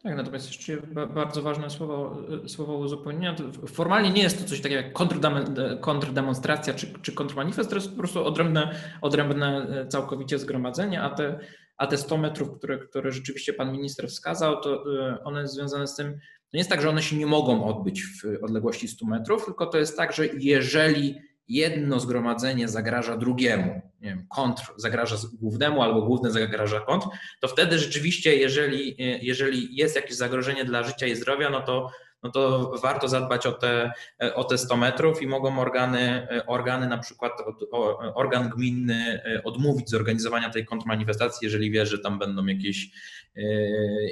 [0.03, 3.35] Tak, natomiast jeszcze bardzo ważne słowo, słowo uzupełnienia.
[3.67, 4.93] Formalnie nie jest to coś takiego jak
[5.81, 11.39] kontrdemonstracja czy, czy kontrmanifest, to jest po prostu odrębne, odrębne całkowicie zgromadzenie, a te
[11.77, 14.83] a te 100 metrów, które, które rzeczywiście pan minister wskazał, to
[15.15, 18.03] y, one związane z tym, to nie jest tak, że one się nie mogą odbyć
[18.03, 24.09] w odległości 100 metrów, tylko to jest tak, że jeżeli jedno zgromadzenie zagraża drugiemu, nie
[24.09, 27.07] wiem, kontr zagraża głównemu albo główny zagraża kontr,
[27.41, 31.89] to wtedy rzeczywiście, jeżeli, y, jeżeli jest jakieś zagrożenie dla życia i zdrowia, no to
[32.23, 33.91] no to warto zadbać o te,
[34.35, 37.31] o te 100 metrów i mogą organy, organy na przykład
[38.15, 42.91] organ gminny e, odmówić zorganizowania tej kontrmanifestacji, jeżeli wie, że tam będą jakieś,
[43.35, 43.41] e,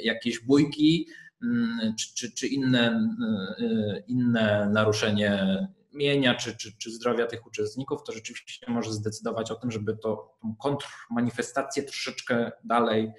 [0.03, 1.07] jakieś bójki
[1.43, 3.09] mm, czy, czy, czy inne,
[3.59, 9.55] e, inne naruszenie mienia czy, czy, czy zdrowia tych uczestników, to rzeczywiście może zdecydować o
[9.55, 13.11] tym, żeby to, tą kontrmanifestację troszeczkę dalej,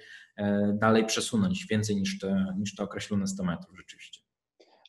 [0.73, 4.26] dalej przesunąć, więcej niż te, niż te określone 100 metrów rzeczywiście.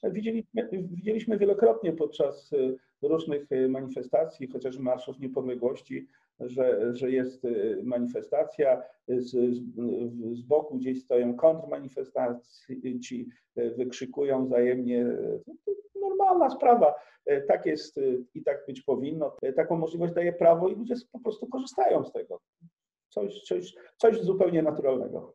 [0.02, 6.06] Widzieliśmy, widzieliśmy wielokrotnie podczas y, różnych y, manifestacji, chociażby Marszów Niepodległości,
[6.40, 9.30] że, że jest y, manifestacja, z,
[10.32, 15.06] z boku gdzieś stoją kontrmanifestacji, wykrzykują wzajemnie.
[16.00, 16.94] Normalna sprawa.
[17.48, 18.00] Tak jest
[18.34, 19.37] i tak być powinno.
[19.56, 22.40] Taką możliwość daje prawo i ludzie po prostu korzystają z tego.
[23.08, 25.34] Coś, coś, coś zupełnie naturalnego.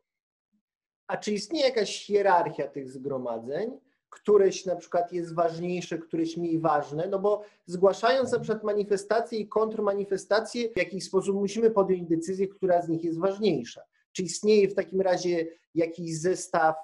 [1.06, 3.78] A czy istnieje jakaś hierarchia tych zgromadzeń?
[4.14, 9.48] Któreś na przykład jest ważniejsze, któreś mniej ważne, no bo zgłaszając na przykład manifestacje i
[9.48, 13.80] kontrmanifestacje, w jakiś sposób musimy podjąć decyzję, która z nich jest ważniejsza.
[14.12, 16.74] Czy istnieje w takim razie jakiś zestaw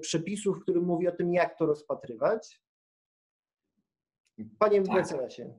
[0.00, 2.60] przepisów, który mówi o tym, jak to rozpatrywać?
[4.58, 4.94] Panie tak.
[4.94, 5.54] mecenasie.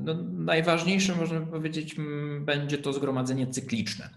[0.00, 1.96] No, najważniejsze, można powiedzieć,
[2.40, 4.08] będzie to zgromadzenie cykliczne.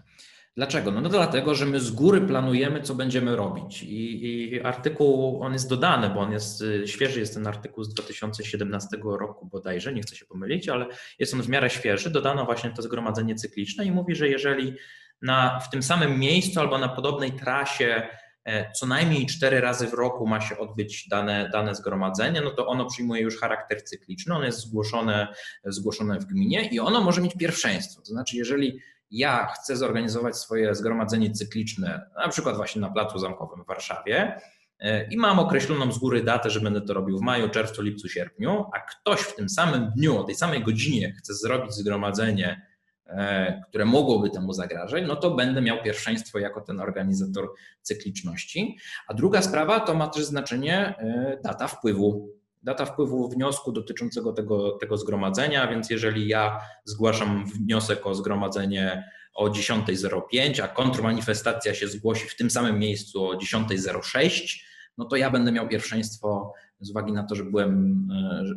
[0.58, 0.90] Dlaczego?
[0.90, 3.82] No, no dlatego, że my z góry planujemy, co będziemy robić.
[3.82, 7.94] I, I, artykuł, on jest dodany, bo on jest y, świeży, jest ten artykuł z
[7.94, 10.86] 2017 roku bodajże, nie chcę się pomylić, ale
[11.18, 12.10] jest on w miarę świeży.
[12.10, 14.74] Dodano właśnie to zgromadzenie cykliczne i mówi, że jeżeli
[15.22, 18.08] na, w tym samym miejscu albo na podobnej trasie
[18.44, 22.66] e, co najmniej cztery razy w roku ma się odbyć dane, dane zgromadzenie, no to
[22.66, 25.28] ono przyjmuje już charakter cykliczny, ono jest zgłoszone,
[25.64, 28.00] zgłoszone w gminie i ono może mieć pierwszeństwo.
[28.00, 33.64] To znaczy, jeżeli ja chcę zorganizować swoje zgromadzenie cykliczne, na przykład właśnie na Placu Zamkowym
[33.64, 34.40] w Warszawie,
[34.80, 38.08] e, i mam określoną z góry datę, że będę to robił w maju, czerwcu, lipcu,
[38.08, 42.66] sierpniu, a ktoś w tym samym dniu, o tej samej godzinie chce zrobić zgromadzenie,
[43.06, 47.48] e, które mogłoby temu zagrażać, no to będę miał pierwszeństwo jako ten organizator
[47.82, 48.78] cykliczności.
[49.06, 54.72] A druga sprawa to ma też znaczenie e, data wpływu data wpływu wniosku dotyczącego tego,
[54.72, 62.28] tego zgromadzenia, więc jeżeli ja zgłaszam wniosek o zgromadzenie o 10.05, a kontrmanifestacja się zgłosi
[62.28, 64.58] w tym samym miejscu o 10.06,
[64.98, 68.08] no to ja będę miał pierwszeństwo z uwagi na to, że byłem,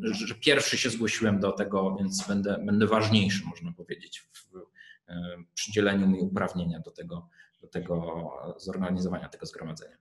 [0.02, 4.52] że, że pierwszy się zgłosiłem do tego, więc będę, będę ważniejszy, można powiedzieć, w
[5.54, 7.30] przydzieleniu mi uprawnienia do tego,
[7.62, 9.98] do tego zorganizowania tego zgromadzenia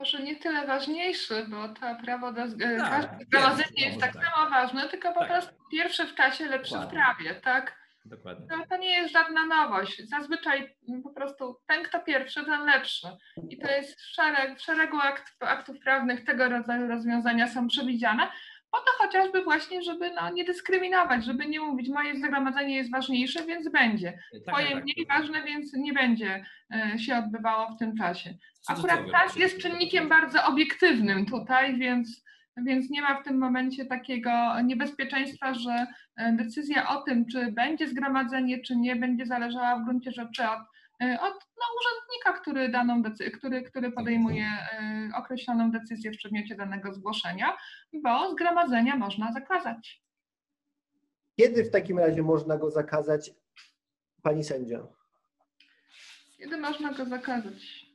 [0.00, 2.42] może nie tyle ważniejszy, bo to prawo do
[2.78, 5.28] tak, zgromadzenia jest tak samo ważne, tylko po tak.
[5.28, 6.98] prostu pierwszy w czasie, lepszy Dokładnie.
[6.98, 7.78] w prawie, tak?
[8.04, 8.46] Dokładnie.
[8.48, 10.08] To, to nie jest żadna nowość.
[10.08, 13.08] Zazwyczaj po prostu ten, kto pierwszy, ten lepszy.
[13.48, 18.28] I to jest szereg, w szeregu akt, aktów prawnych tego rodzaju rozwiązania są przewidziane.
[18.70, 23.46] Po to chociażby właśnie, żeby no, nie dyskryminować, żeby nie mówić, moje zgromadzenie jest ważniejsze,
[23.46, 24.18] więc będzie.
[24.46, 25.18] Tak, Twoje tak, mniej tak.
[25.18, 28.34] ważne, więc nie będzie e, się odbywało w tym czasie.
[28.68, 32.24] Akurat czas jest czynnikiem bardzo obiektywnym tutaj, więc,
[32.56, 37.88] więc nie ma w tym momencie takiego niebezpieczeństwa, że e, decyzja o tym, czy będzie
[37.88, 40.60] zgromadzenie, czy nie, będzie zależała w gruncie rzeczy od
[41.00, 46.94] od no, urzędnika, który, daną decy- który, który podejmuje e, określoną decyzję w przedmiocie danego
[46.94, 47.56] zgłoszenia,
[47.92, 50.02] bo zgromadzenia można zakazać.
[51.36, 53.30] Kiedy w takim razie można go zakazać,
[54.22, 54.78] pani sędzia?
[56.38, 57.88] Kiedy można go zakazać?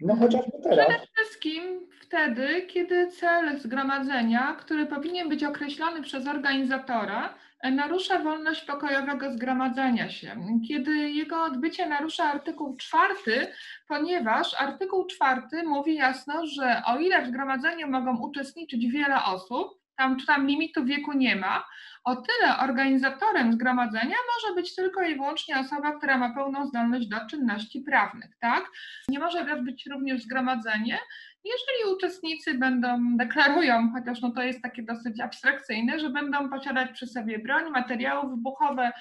[0.00, 0.88] No chociażby teraz.
[0.88, 7.34] Przede wszystkim wtedy, kiedy cel zgromadzenia, który powinien być określony przez organizatora,
[7.70, 10.36] narusza wolność pokojowego zgromadzenia się,
[10.68, 13.52] kiedy jego odbycie narusza artykuł czwarty,
[13.88, 20.16] ponieważ artykuł czwarty mówi jasno, że o ile w zgromadzeniu mogą uczestniczyć wiele osób, tam,
[20.26, 21.64] tam limitu wieku nie ma,
[22.04, 27.16] o tyle organizatorem zgromadzenia może być tylko i wyłącznie osoba, która ma pełną zdolność do
[27.30, 28.64] czynności prawnych, tak?
[29.08, 30.98] Nie może być również zgromadzenie,
[31.44, 37.06] jeżeli uczestnicy będą, deklarują, chociaż no to jest takie dosyć abstrakcyjne, że będą posiadać przy
[37.06, 38.92] sobie broń, materiały wybuchowe,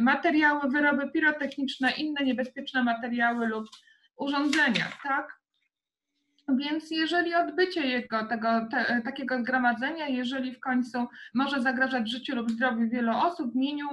[0.00, 3.66] materiały, wyroby pirotechniczne, inne niebezpieczne materiały lub
[4.16, 5.45] urządzenia, tak?
[6.48, 12.50] Więc jeżeli odbycie jego, tego, te, takiego zgromadzenia, jeżeli w końcu może zagrażać życiu lub
[12.50, 13.88] zdrowiu wielu osób mieniu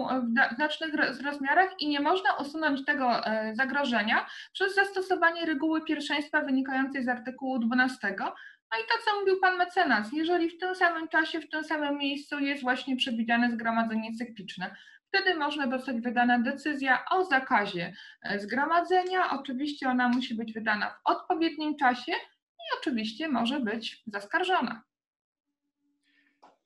[0.51, 0.93] w znacznych
[1.25, 7.59] rozmiarach i nie można usunąć tego e, zagrożenia przez zastosowanie reguły pierwszeństwa wynikającej z artykułu
[7.59, 11.63] 12, no i to, co mówił pan mecenas, jeżeli w tym samym czasie, w tym
[11.63, 14.75] samym miejscu jest właśnie przewidziane zgromadzenie cykliczne,
[15.07, 19.31] wtedy można dostać wydana decyzja o zakazie e, zgromadzenia.
[19.31, 22.11] Oczywiście ona musi być wydana w odpowiednim czasie,
[22.63, 24.83] i oczywiście może być zaskarżona.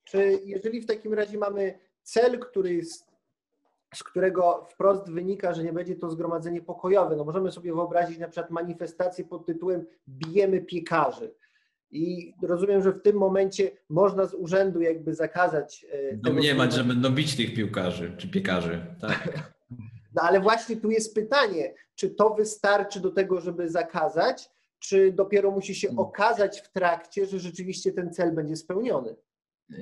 [0.03, 3.11] Czy jeżeli w takim razie mamy cel, który jest,
[3.95, 8.27] z którego wprost wynika, że nie będzie to zgromadzenie pokojowe, no możemy sobie wyobrazić na
[8.27, 11.33] przykład manifestację pod tytułem Bijemy piekarzy.
[11.91, 15.85] I rozumiem, że w tym momencie można z urzędu jakby zakazać.
[15.91, 18.85] E, Domniemać, że będą bić tych piłkarzy czy piekarzy.
[19.01, 19.29] Tak.
[20.15, 24.49] No ale właśnie tu jest pytanie, czy to wystarczy do tego, żeby zakazać,
[24.79, 26.05] czy dopiero musi się hmm.
[26.05, 29.15] okazać w trakcie, że rzeczywiście ten cel będzie spełniony?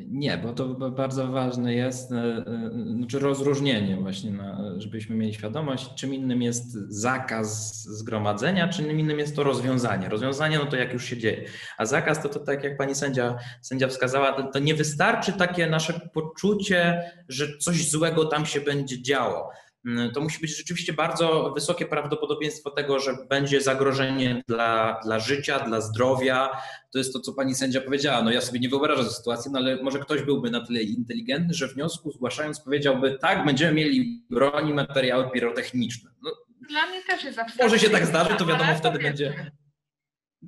[0.07, 4.33] Nie, bo to bardzo ważne jest, e, e, znaczy rozróżnienie właśnie,
[4.77, 10.09] żebyśmy mieli świadomość, czym innym jest zakaz zgromadzenia, czym innym jest to rozwiązanie.
[10.09, 11.45] Rozwiązanie, no to jak już się dzieje,
[11.77, 15.67] a zakaz to, to tak jak pani sędzia, sędzia wskazała, to, to nie wystarczy takie
[15.67, 19.49] nasze poczucie, że coś złego tam się będzie działo.
[19.85, 25.59] Mm, to musi być rzeczywiście bardzo wysokie prawdopodobieństwo tego, że będzie zagrożenie dla, dla życia,
[25.59, 26.49] dla zdrowia.
[26.91, 28.21] To jest to, co pani sędzia powiedziała.
[28.21, 31.67] No ja sobie nie wyobrażam sytuacji, no ale może ktoś byłby na tyle inteligentny, że
[31.67, 36.11] wniosku zgłaszając powiedziałby tak, będziemy mieli broń i materiały pirotechniczne.
[36.23, 36.31] No,
[36.69, 39.51] Dla mnie też jest Może się tak zdarzy, to wiadomo, wtedy będzie.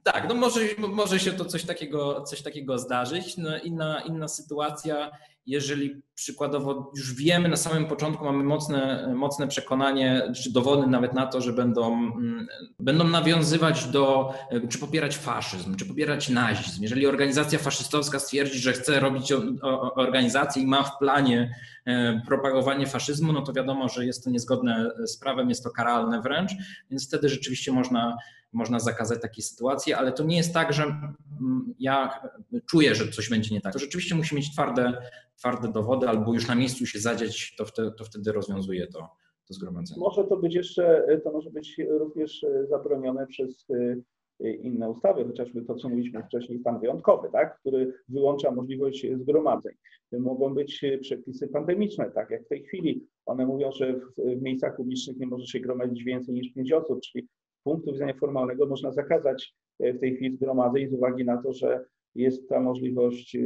[0.03, 3.37] Tak, no może, może się to coś takiego, coś takiego zdarzyć.
[3.37, 5.11] No inna, inna sytuacja,
[5.47, 11.27] jeżeli przykładowo już wiemy na samym początku, mamy mocne, mocne przekonanie, czy dowody nawet na
[11.27, 12.47] to, że będą, mm,
[12.79, 14.33] będą nawiązywać do,
[14.69, 16.83] czy popierać faszyzm, czy popierać nazizm.
[16.83, 19.33] Jeżeli organizacja faszystowska stwierdzi, że chce robić
[19.95, 21.55] organizację i ma w planie
[21.85, 26.21] e, propagowanie faszyzmu, no to wiadomo, że jest to niezgodne z prawem, jest to karalne
[26.21, 26.51] wręcz,
[26.89, 28.17] więc wtedy rzeczywiście można
[28.53, 32.21] można zakazać takiej sytuacji, ale to nie jest tak, że mm, ja
[32.69, 33.73] czuję, że coś będzie nie tak.
[33.73, 35.01] To rzeczywiście musi mieć twarde,
[35.37, 38.99] twarde dowody albo już na miejscu się zadziać, to wtedy, to wtedy rozwiązuje to,
[39.47, 39.99] to zgromadzenie.
[39.99, 45.75] Może to być jeszcze, to może być również zabronione przez e, inne ustawy, chociażby to,
[45.75, 49.73] co mówiliśmy wcześniej, stan wyjątkowy, tak, który wyłącza możliwość zgromadzeń.
[50.11, 53.07] Mogą być przepisy pandemiczne, tak jak w tej chwili.
[53.25, 57.01] One mówią, że w, w miejscach publicznych nie może się gromadzić więcej niż pięć osób,
[57.01, 57.27] czyli
[57.59, 61.53] z punktu widzenia formalnego można zakazać e, w tej chwili zgromadzeń z uwagi na to,
[61.53, 61.85] że
[62.17, 63.39] jest ta możliwość e,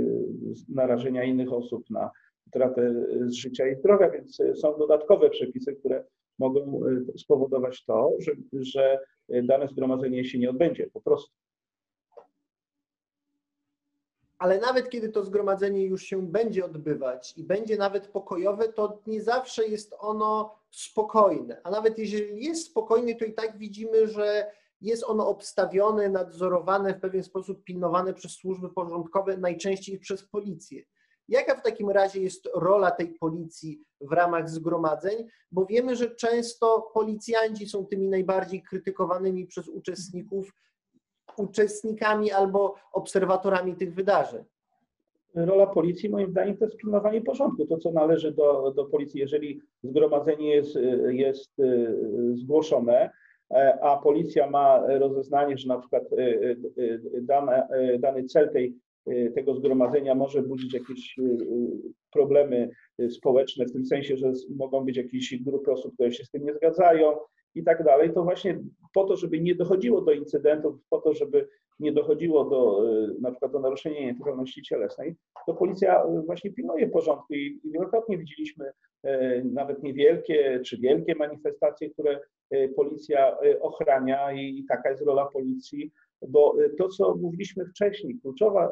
[0.69, 2.11] narażenia innych osób na
[2.47, 6.03] utratę e, życia i zdrowia, więc są dodatkowe przepisy, które
[6.39, 6.81] mogą
[7.17, 8.99] spowodować to, że, że
[9.43, 11.33] dane zgromadzenie się nie odbędzie po prostu.
[14.41, 19.21] Ale nawet kiedy to zgromadzenie już się będzie odbywać i będzie nawet pokojowe, to nie
[19.21, 21.61] zawsze jest ono spokojne.
[21.63, 24.51] A nawet jeżeli jest spokojne, to i tak widzimy, że
[24.81, 30.83] jest ono obstawione, nadzorowane, w pewien sposób pilnowane przez służby porządkowe, najczęściej przez policję.
[31.27, 35.27] Jaka w takim razie jest rola tej policji w ramach zgromadzeń?
[35.51, 40.53] Bo wiemy, że często policjanci są tymi najbardziej krytykowanymi przez uczestników,
[41.37, 44.43] uczestnikami albo obserwatorami tych wydarzeń.
[45.35, 49.19] Rola policji, moim zdaniem, to jest pilnowanie porządku, to co należy do, do policji.
[49.19, 50.75] Jeżeli zgromadzenie jest,
[51.09, 51.51] jest
[52.33, 53.11] zgłoszone,
[53.81, 56.03] a policja ma rozeznanie, że na przykład
[57.21, 57.67] dane,
[57.99, 58.75] dany cel tej,
[59.35, 61.15] tego zgromadzenia może budzić jakieś
[62.13, 62.69] problemy
[63.09, 66.53] społeczne, w tym sensie, że mogą być jakieś grupy osób, które się z tym nie
[66.53, 67.17] zgadzają
[67.55, 68.59] i tak dalej, to właśnie
[68.93, 71.47] po to, żeby nie dochodziło do incydentów, po to, żeby
[71.81, 72.83] nie dochodziło do
[73.21, 75.15] na przykład do naruszenia nietykalności cielesnej,
[75.45, 78.71] to policja właśnie pilnuje porządku i wielokrotnie widzieliśmy
[79.43, 82.19] nawet niewielkie czy wielkie manifestacje, które
[82.75, 85.91] policja ochrania i taka jest rola policji,
[86.27, 88.71] bo to, co mówiliśmy wcześniej, kluczowa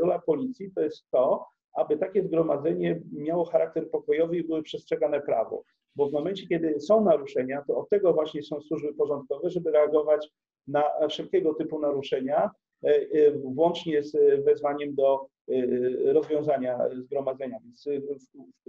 [0.00, 5.62] rola policji to jest to, aby takie zgromadzenie miało charakter pokojowy i były przestrzegane prawo.
[5.96, 10.30] Bo w momencie, kiedy są naruszenia, to od tego właśnie są służby porządkowe, żeby reagować
[10.68, 12.50] na wszelkiego typu naruszenia,
[13.34, 15.26] włącznie z wezwaniem do
[16.04, 17.58] rozwiązania zgromadzenia.
[17.64, 17.82] Więc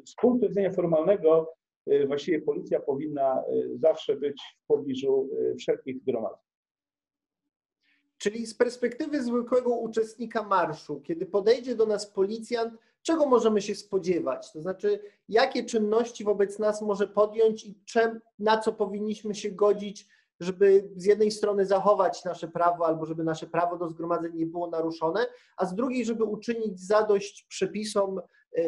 [0.06, 1.54] z punktu widzenia formalnego
[2.08, 3.44] właściwie policja powinna
[3.76, 5.30] zawsze być w pobliżu
[5.60, 6.46] wszelkich zgromadzeń.
[8.18, 14.52] Czyli z perspektywy zwykłego uczestnika marszu, kiedy podejdzie do nas policjant, czego możemy się spodziewać?
[14.52, 20.08] To znaczy, jakie czynności wobec nas może podjąć i czem, na co powinniśmy się godzić,
[20.40, 24.70] żeby z jednej strony zachować nasze prawo, albo żeby nasze prawo do zgromadzeń nie było
[24.70, 25.26] naruszone,
[25.58, 28.22] a z drugiej, żeby uczynić zadość przepisom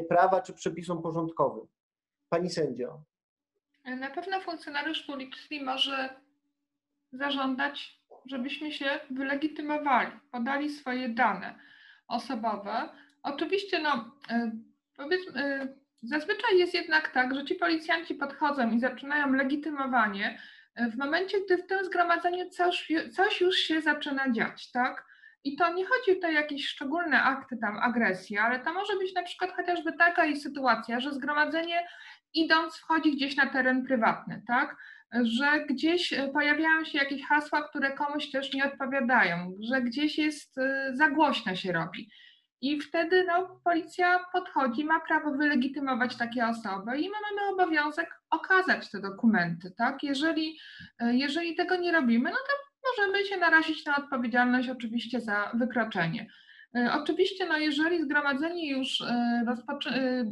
[0.10, 1.68] prawa czy przepisom porządkowym.
[2.30, 3.02] Pani sędzio.
[3.86, 6.10] Na pewno funkcjonariusz policji może
[7.12, 11.56] zażądać, żebyśmy się wylegitymowali, podali swoje dane
[12.08, 12.90] osobowe.
[13.24, 14.12] Oczywiście, no,
[14.96, 20.40] powiedzmy, zazwyczaj jest jednak tak, że ci policjanci podchodzą i zaczynają legitymowanie
[20.92, 25.06] w momencie, gdy w tym zgromadzeniu coś, coś już się zaczyna dziać, tak?
[25.44, 29.14] I to nie chodzi tutaj o jakieś szczególne akty tam agresji, ale to może być
[29.14, 31.88] na przykład chociażby taka sytuacja, że zgromadzenie
[32.34, 34.76] idąc wchodzi gdzieś na teren prywatny, tak?
[35.24, 40.56] Że gdzieś pojawiają się jakieś hasła, które komuś też nie odpowiadają, że gdzieś jest
[40.94, 42.10] za głośno się robi.
[42.62, 48.92] I wtedy no, policja podchodzi, ma prawo wylegitymować takie osoby i my mamy obowiązek okazać
[48.92, 50.04] te dokumenty, tak?
[50.04, 50.60] Jeżeli,
[51.00, 52.54] jeżeli tego nie robimy, no to
[52.90, 56.28] możemy się narazić na odpowiedzialność oczywiście za wykroczenie.
[56.94, 59.04] Oczywiście, no jeżeli zgromadzenie już
[59.48, 60.26] rozpoczy-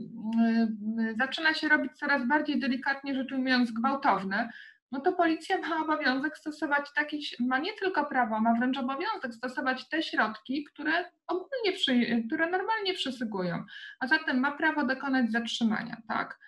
[1.18, 4.50] zaczyna się robić coraz bardziej delikatnie rzecz ujmując gwałtowne,
[4.96, 9.90] no to policja ma obowiązek stosować takie, ma nie tylko prawo, ma wręcz obowiązek stosować
[9.90, 10.92] te środki, które
[11.28, 13.64] ogólnie, przy, które normalnie przysługują,
[14.00, 16.40] a zatem ma prawo dokonać zatrzymania, tak?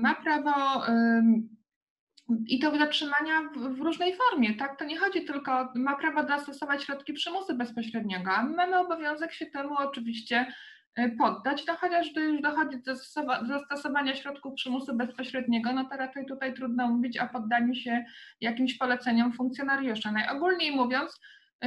[0.00, 0.82] Ma prawo
[2.46, 4.78] i to zatrzymania w, w, różnej formie, tak?
[4.78, 9.46] To nie chodzi tylko, ma prawo zastosować środki przymusu bezpośredniego, a my mamy obowiązek się
[9.46, 10.46] temu oczywiście
[11.18, 12.96] poddać, no chociaż gdy już dochodzi do
[13.46, 18.04] zastosowania środków przymusu bezpośredniego, no to raczej tutaj trudno mówić o poddaniu się
[18.40, 20.12] jakimś poleceniom funkcjonariusza.
[20.12, 21.20] Najogólniej mówiąc,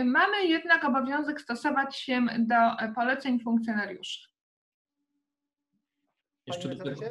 [0.06, 2.56] mamy jednak obowiązek stosować się do
[2.96, 4.30] poleceń funkcjonariuszy.
[6.48, 7.02] Jeszcze do tego,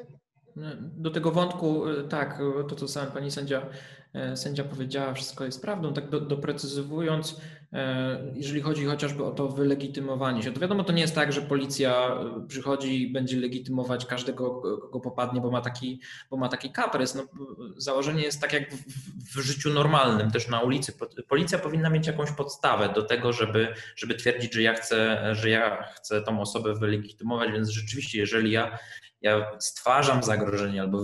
[0.96, 2.38] do tego wątku, e, tak,
[2.68, 3.66] to co sama pani sędzia,
[4.14, 5.94] e, sędzia powiedziała, wszystko jest prawdą.
[5.94, 7.40] Tak do, doprecyzowując,
[7.72, 11.42] e, jeżeli chodzi chociażby o to wylegitymowanie się, to wiadomo, to nie jest tak, że
[11.42, 16.00] policja przychodzi i będzie legitymować każdego, kogo popadnie, bo ma taki,
[16.30, 17.14] bo ma taki kaprys.
[17.14, 17.22] No,
[17.76, 20.92] założenie jest tak jak w, w życiu normalnym, też na ulicy.
[21.28, 25.82] Policja powinna mieć jakąś podstawę do tego, żeby, żeby twierdzić, że ja chcę, że ja
[25.82, 28.78] chcę tą osobę wylegitymować, więc rzeczywiście, jeżeli ja
[29.24, 31.02] ja stwarzam zagrożenie albo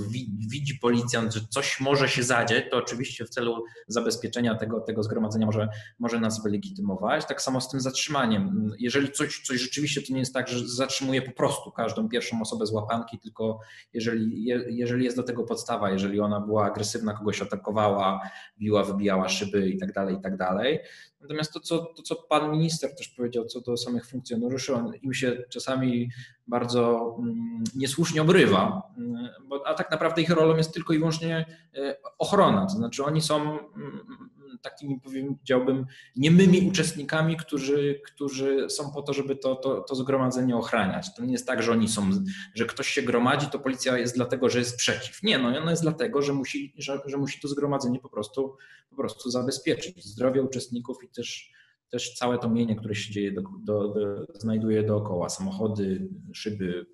[0.49, 5.47] widzi policjant, że coś może się zadzieć, to oczywiście w celu zabezpieczenia tego, tego zgromadzenia
[5.47, 5.68] może,
[5.99, 7.27] może nas wylegitymować.
[7.27, 8.73] Tak samo z tym zatrzymaniem.
[8.79, 12.66] Jeżeli coś, coś rzeczywiście to nie jest tak, że zatrzymuje po prostu każdą pierwszą osobę
[12.66, 13.61] z łapanki, tylko
[13.93, 19.68] jeżeli, jeżeli jest do tego podstawa, jeżeli ona była agresywna, kogoś atakowała, biła, wybijała szyby
[19.68, 20.79] i tak dalej, i tak dalej,
[21.21, 25.14] Natomiast to co, to, co pan minister też powiedział co do samych funkcjonariuszy, on im
[25.14, 26.11] się czasami
[26.47, 31.47] bardzo mm, niesłusznie obrywa, mm, bo, a tak naprawdę ich rolą jest tylko i wyłącznie
[31.75, 32.66] e, ochrona.
[32.66, 34.30] To znaczy oni są mm,
[34.63, 35.87] takimi, powiedziałbym,
[36.17, 41.15] niemymi uczestnikami, którzy, którzy są po to, żeby to, to, to zgromadzenie ochraniać.
[41.15, 42.11] To nie jest tak, że oni są,
[42.55, 45.23] że ktoś się gromadzi, to policja jest dlatego, że jest przeciw.
[45.23, 48.57] Nie, no ona jest dlatego, że musi, że, że musi to zgromadzenie po prostu,
[48.91, 50.05] po prostu zabezpieczyć.
[50.05, 51.53] Zdrowie uczestników i też
[51.91, 56.87] też całe to mienie, które się dzieje, do, do, do, znajduje dookoła, samochody, szyby,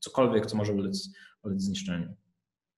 [0.00, 1.10] cokolwiek, co może ulec,
[1.42, 2.14] ulec zniszczeniu.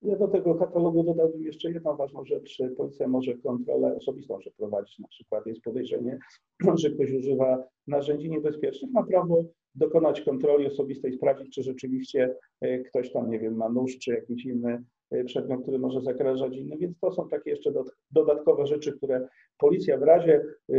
[0.02, 2.58] Ja do tego katalogu dodałbym jeszcze jedną ważną rzecz.
[2.76, 4.98] Policja może kontrolę osobistą przeprowadzić.
[4.98, 6.18] Na przykład jest podejrzenie,
[6.80, 9.44] że ktoś używa narzędzi niebezpiecznych, ma prawo
[9.74, 14.44] dokonać kontroli osobistej, sprawdzić, czy rzeczywiście e, ktoś tam, nie wiem, ma nóż czy jakiś
[14.46, 17.72] inny e, przedmiot, który może zagrażać innym, więc to są takie jeszcze
[18.10, 19.28] dodatkowe rzeczy, które
[19.58, 20.76] policja w razie e,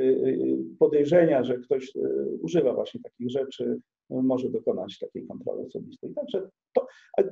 [0.80, 1.94] podejrzenia, że ktoś
[2.42, 3.80] używa właśnie takich rzeczy,
[4.12, 6.14] może dokonać takiej kontroli osobistej.
[6.14, 6.88] Także to,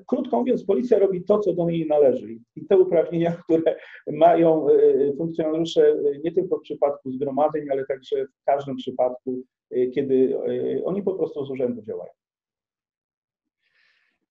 [0.07, 3.75] krótko mówiąc, policja robi to, co do niej należy i te uprawnienia, które
[4.11, 4.67] mają
[5.17, 10.13] funkcjonariusze nie tylko w przypadku zgromadzeń, ale także w każdym przypadku Y, kiedy
[10.49, 12.11] y, oni po prostu z urzędu działają.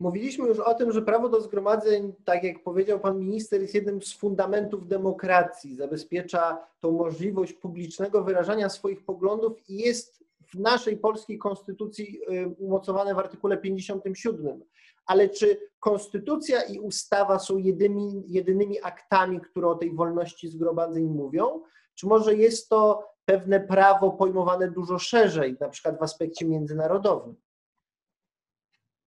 [0.00, 4.02] Mówiliśmy już o tym, że prawo do zgromadzeń, tak jak powiedział pan minister, jest jednym
[4.02, 5.76] z fundamentów demokracji.
[5.76, 10.17] Zabezpiecza tą możliwość publicznego wyrażania swoich poglądów i jest
[10.54, 14.60] w naszej polskiej konstytucji y, umocowane w artykule 57.
[15.06, 21.62] Ale czy konstytucja i ustawa są jedynymi, jedynymi aktami, które o tej wolności zgromadzeń mówią?
[21.94, 27.34] Czy może jest to pewne prawo pojmowane dużo szerzej, na przykład w aspekcie międzynarodowym.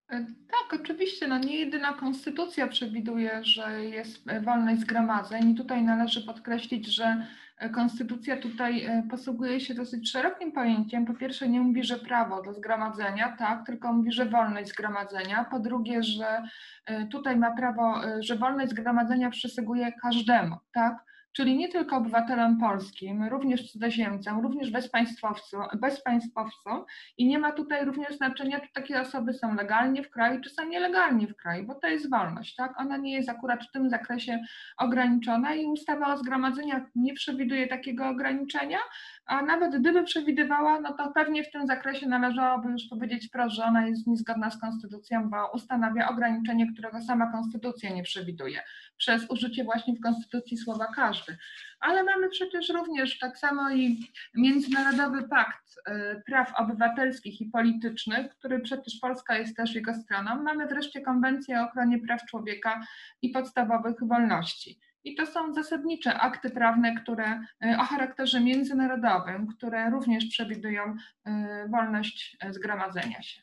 [0.09, 1.27] E, tak, oczywiście.
[1.27, 7.27] No nie jedyna konstytucja przewiduje, że jest wolność zgromadzeń i tutaj należy podkreślić, że
[7.69, 11.05] konstytucja tutaj e, posługuje się dosyć szerokim pojęciem.
[11.05, 15.45] Po pierwsze nie mówi, że prawo do zgromadzenia, tak, tylko mówi, że wolność zgromadzenia.
[15.51, 16.43] Po drugie, że
[16.85, 23.23] e, tutaj ma prawo, że wolność zgromadzenia przysługuje każdemu, tak czyli nie tylko obywatelom polskim,
[23.23, 26.85] również cudzoziemcom, również bezpaństwowcom, bezpaństwowcom.
[27.17, 30.67] I nie ma tutaj również znaczenia, czy takie osoby są legalnie w kraju, czy są
[30.67, 32.79] nielegalnie w kraju, bo to jest wolność, tak?
[32.79, 34.39] Ona nie jest akurat w tym zakresie
[34.77, 38.77] ograniczona i ustawa o zgromadzeniach nie przewiduje takiego ograniczenia,
[39.25, 43.63] a nawet gdyby przewidywała, no to pewnie w tym zakresie należałoby już powiedzieć wprost, że
[43.63, 48.61] ona jest niezgodna z konstytucją, bo ustanawia ograniczenie, którego sama konstytucja nie przewiduje,
[49.01, 51.37] przez użycie właśnie w konstytucji słowa każdy.
[51.79, 53.99] Ale mamy przecież również tak samo i
[54.33, 60.43] Międzynarodowy Pakt e, Praw Obywatelskich i Politycznych, który przecież Polska jest też jego stroną.
[60.43, 62.81] Mamy wreszcie Konwencję o ochronie praw człowieka
[63.21, 64.79] i podstawowych wolności.
[65.03, 70.95] I to są zasadnicze akty prawne, które e, o charakterze międzynarodowym, które również przewidują
[71.25, 73.41] e, wolność zgromadzenia się.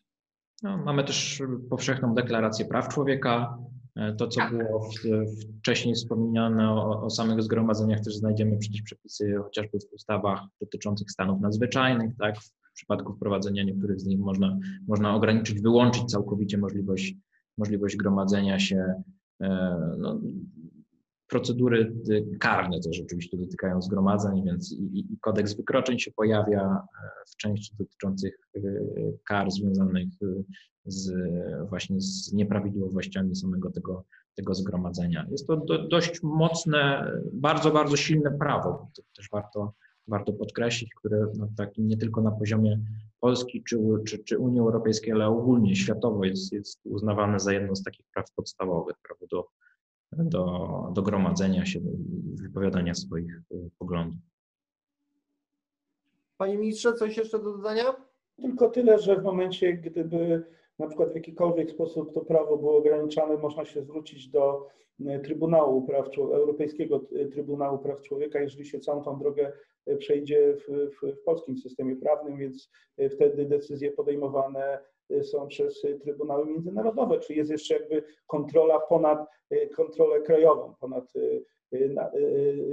[0.62, 3.58] No, mamy też powszechną deklarację praw człowieka.
[4.18, 4.56] To, co tak.
[4.56, 4.90] było
[5.58, 11.40] wcześniej wspomniane o, o, samych zgromadzeniach, też znajdziemy przecież przepisy chociażby w ustawach dotyczących stanów
[11.40, 12.16] nadzwyczajnych.
[12.18, 12.38] Tak?
[12.38, 17.14] W przypadku wprowadzenia niektórych z nich można, można ograniczyć, wyłączyć całkowicie możliwość,
[17.58, 19.02] możliwość gromadzenia się.
[19.98, 20.20] No,
[21.28, 27.08] Procedury y, karne też oczywiście dotykają zgromadzeń, więc i, i kodeks wykroczeń się pojawia e,
[27.26, 30.44] w części dotyczących y, kar związanych y,
[30.86, 31.12] z,
[31.68, 34.04] właśnie z nieprawidłowościami samego tego,
[34.34, 35.26] tego zgromadzenia.
[35.30, 38.90] Jest to do, dość mocne, bardzo, bardzo silne prawo.
[38.96, 39.72] To też warto,
[40.08, 42.80] warto podkreślić, które no, takim nie tylko na poziomie
[43.20, 47.82] Polski czy, czy, czy Unii Europejskiej, ale ogólnie światowo jest, jest uznawane za jedno z
[47.82, 49.48] takich praw podstawowych, prawo do,
[50.12, 51.90] do, do gromadzenia się, do
[52.42, 54.18] wypowiadania swoich y, poglądów.
[56.36, 57.84] Panie ministrze, coś jeszcze do dodania?
[58.42, 60.44] Tylko tyle, że w momencie, gdyby
[60.78, 64.66] na przykład w jakikolwiek sposób to prawo było ograniczane, można się zwrócić do
[65.06, 69.52] e, Trybunału Praw Europejskiego e, Trybunału Praw Człowieka, jeżeli się całą tą drogę
[69.86, 72.70] e, przejdzie w, w, w polskim systemie prawnym, więc
[73.10, 74.78] wtedy decyzje podejmowane
[75.22, 79.26] są przez Trybunały Międzynarodowe, czy jest jeszcze jakby kontrola ponad
[79.76, 81.12] kontrolę krajową, ponad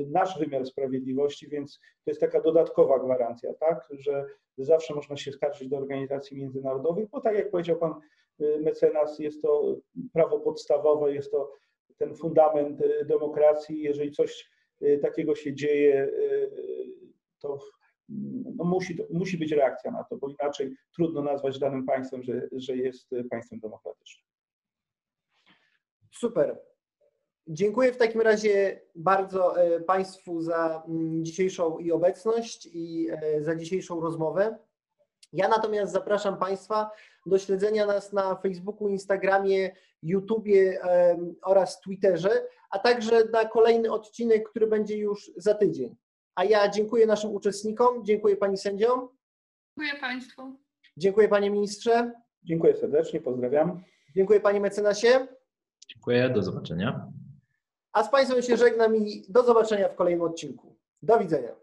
[0.07, 4.25] nasz wymiar sprawiedliwości, więc to jest taka dodatkowa gwarancja, tak, że
[4.57, 7.93] zawsze można się skarżyć do organizacji międzynarodowych, bo tak jak powiedział pan
[8.41, 9.75] y, mecenas, jest to
[10.13, 11.51] prawo podstawowe, jest to
[11.97, 13.81] ten fundament y, demokracji.
[13.81, 16.11] Jeżeli coś y, takiego się dzieje,
[17.39, 17.59] to
[18.55, 22.77] no musi, musi być reakcja na to, bo inaczej trudno nazwać danym państwem, że, że
[22.77, 24.25] jest państwem demokratycznym.
[26.11, 26.59] Super.
[27.47, 33.55] Dziękuję w takim razie bardzo e, Państwu za mm, dzisiejszą i obecność i e, za
[33.55, 34.57] dzisiejszą rozmowę.
[35.33, 36.91] Ja natomiast zapraszam Państwa
[37.25, 40.79] do śledzenia nas na Facebooku, Instagramie, YouTubie
[41.41, 45.95] oraz Twitterze, a także na kolejny odcinek, który będzie już za tydzień.
[46.35, 49.09] A ja dziękuję naszym uczestnikom, dziękuję Pani sędziom.
[49.77, 50.59] Dziękuję Państwu.
[50.97, 52.11] Dziękuję Panie Ministrze.
[52.43, 53.83] Dziękuję serdecznie, pozdrawiam.
[54.15, 55.27] Dziękuję Panie Mecenasie.
[55.87, 57.11] Dziękuję, do zobaczenia.
[57.93, 60.75] A z Państwem się żegnam i do zobaczenia w kolejnym odcinku.
[61.01, 61.55] Do widzenia.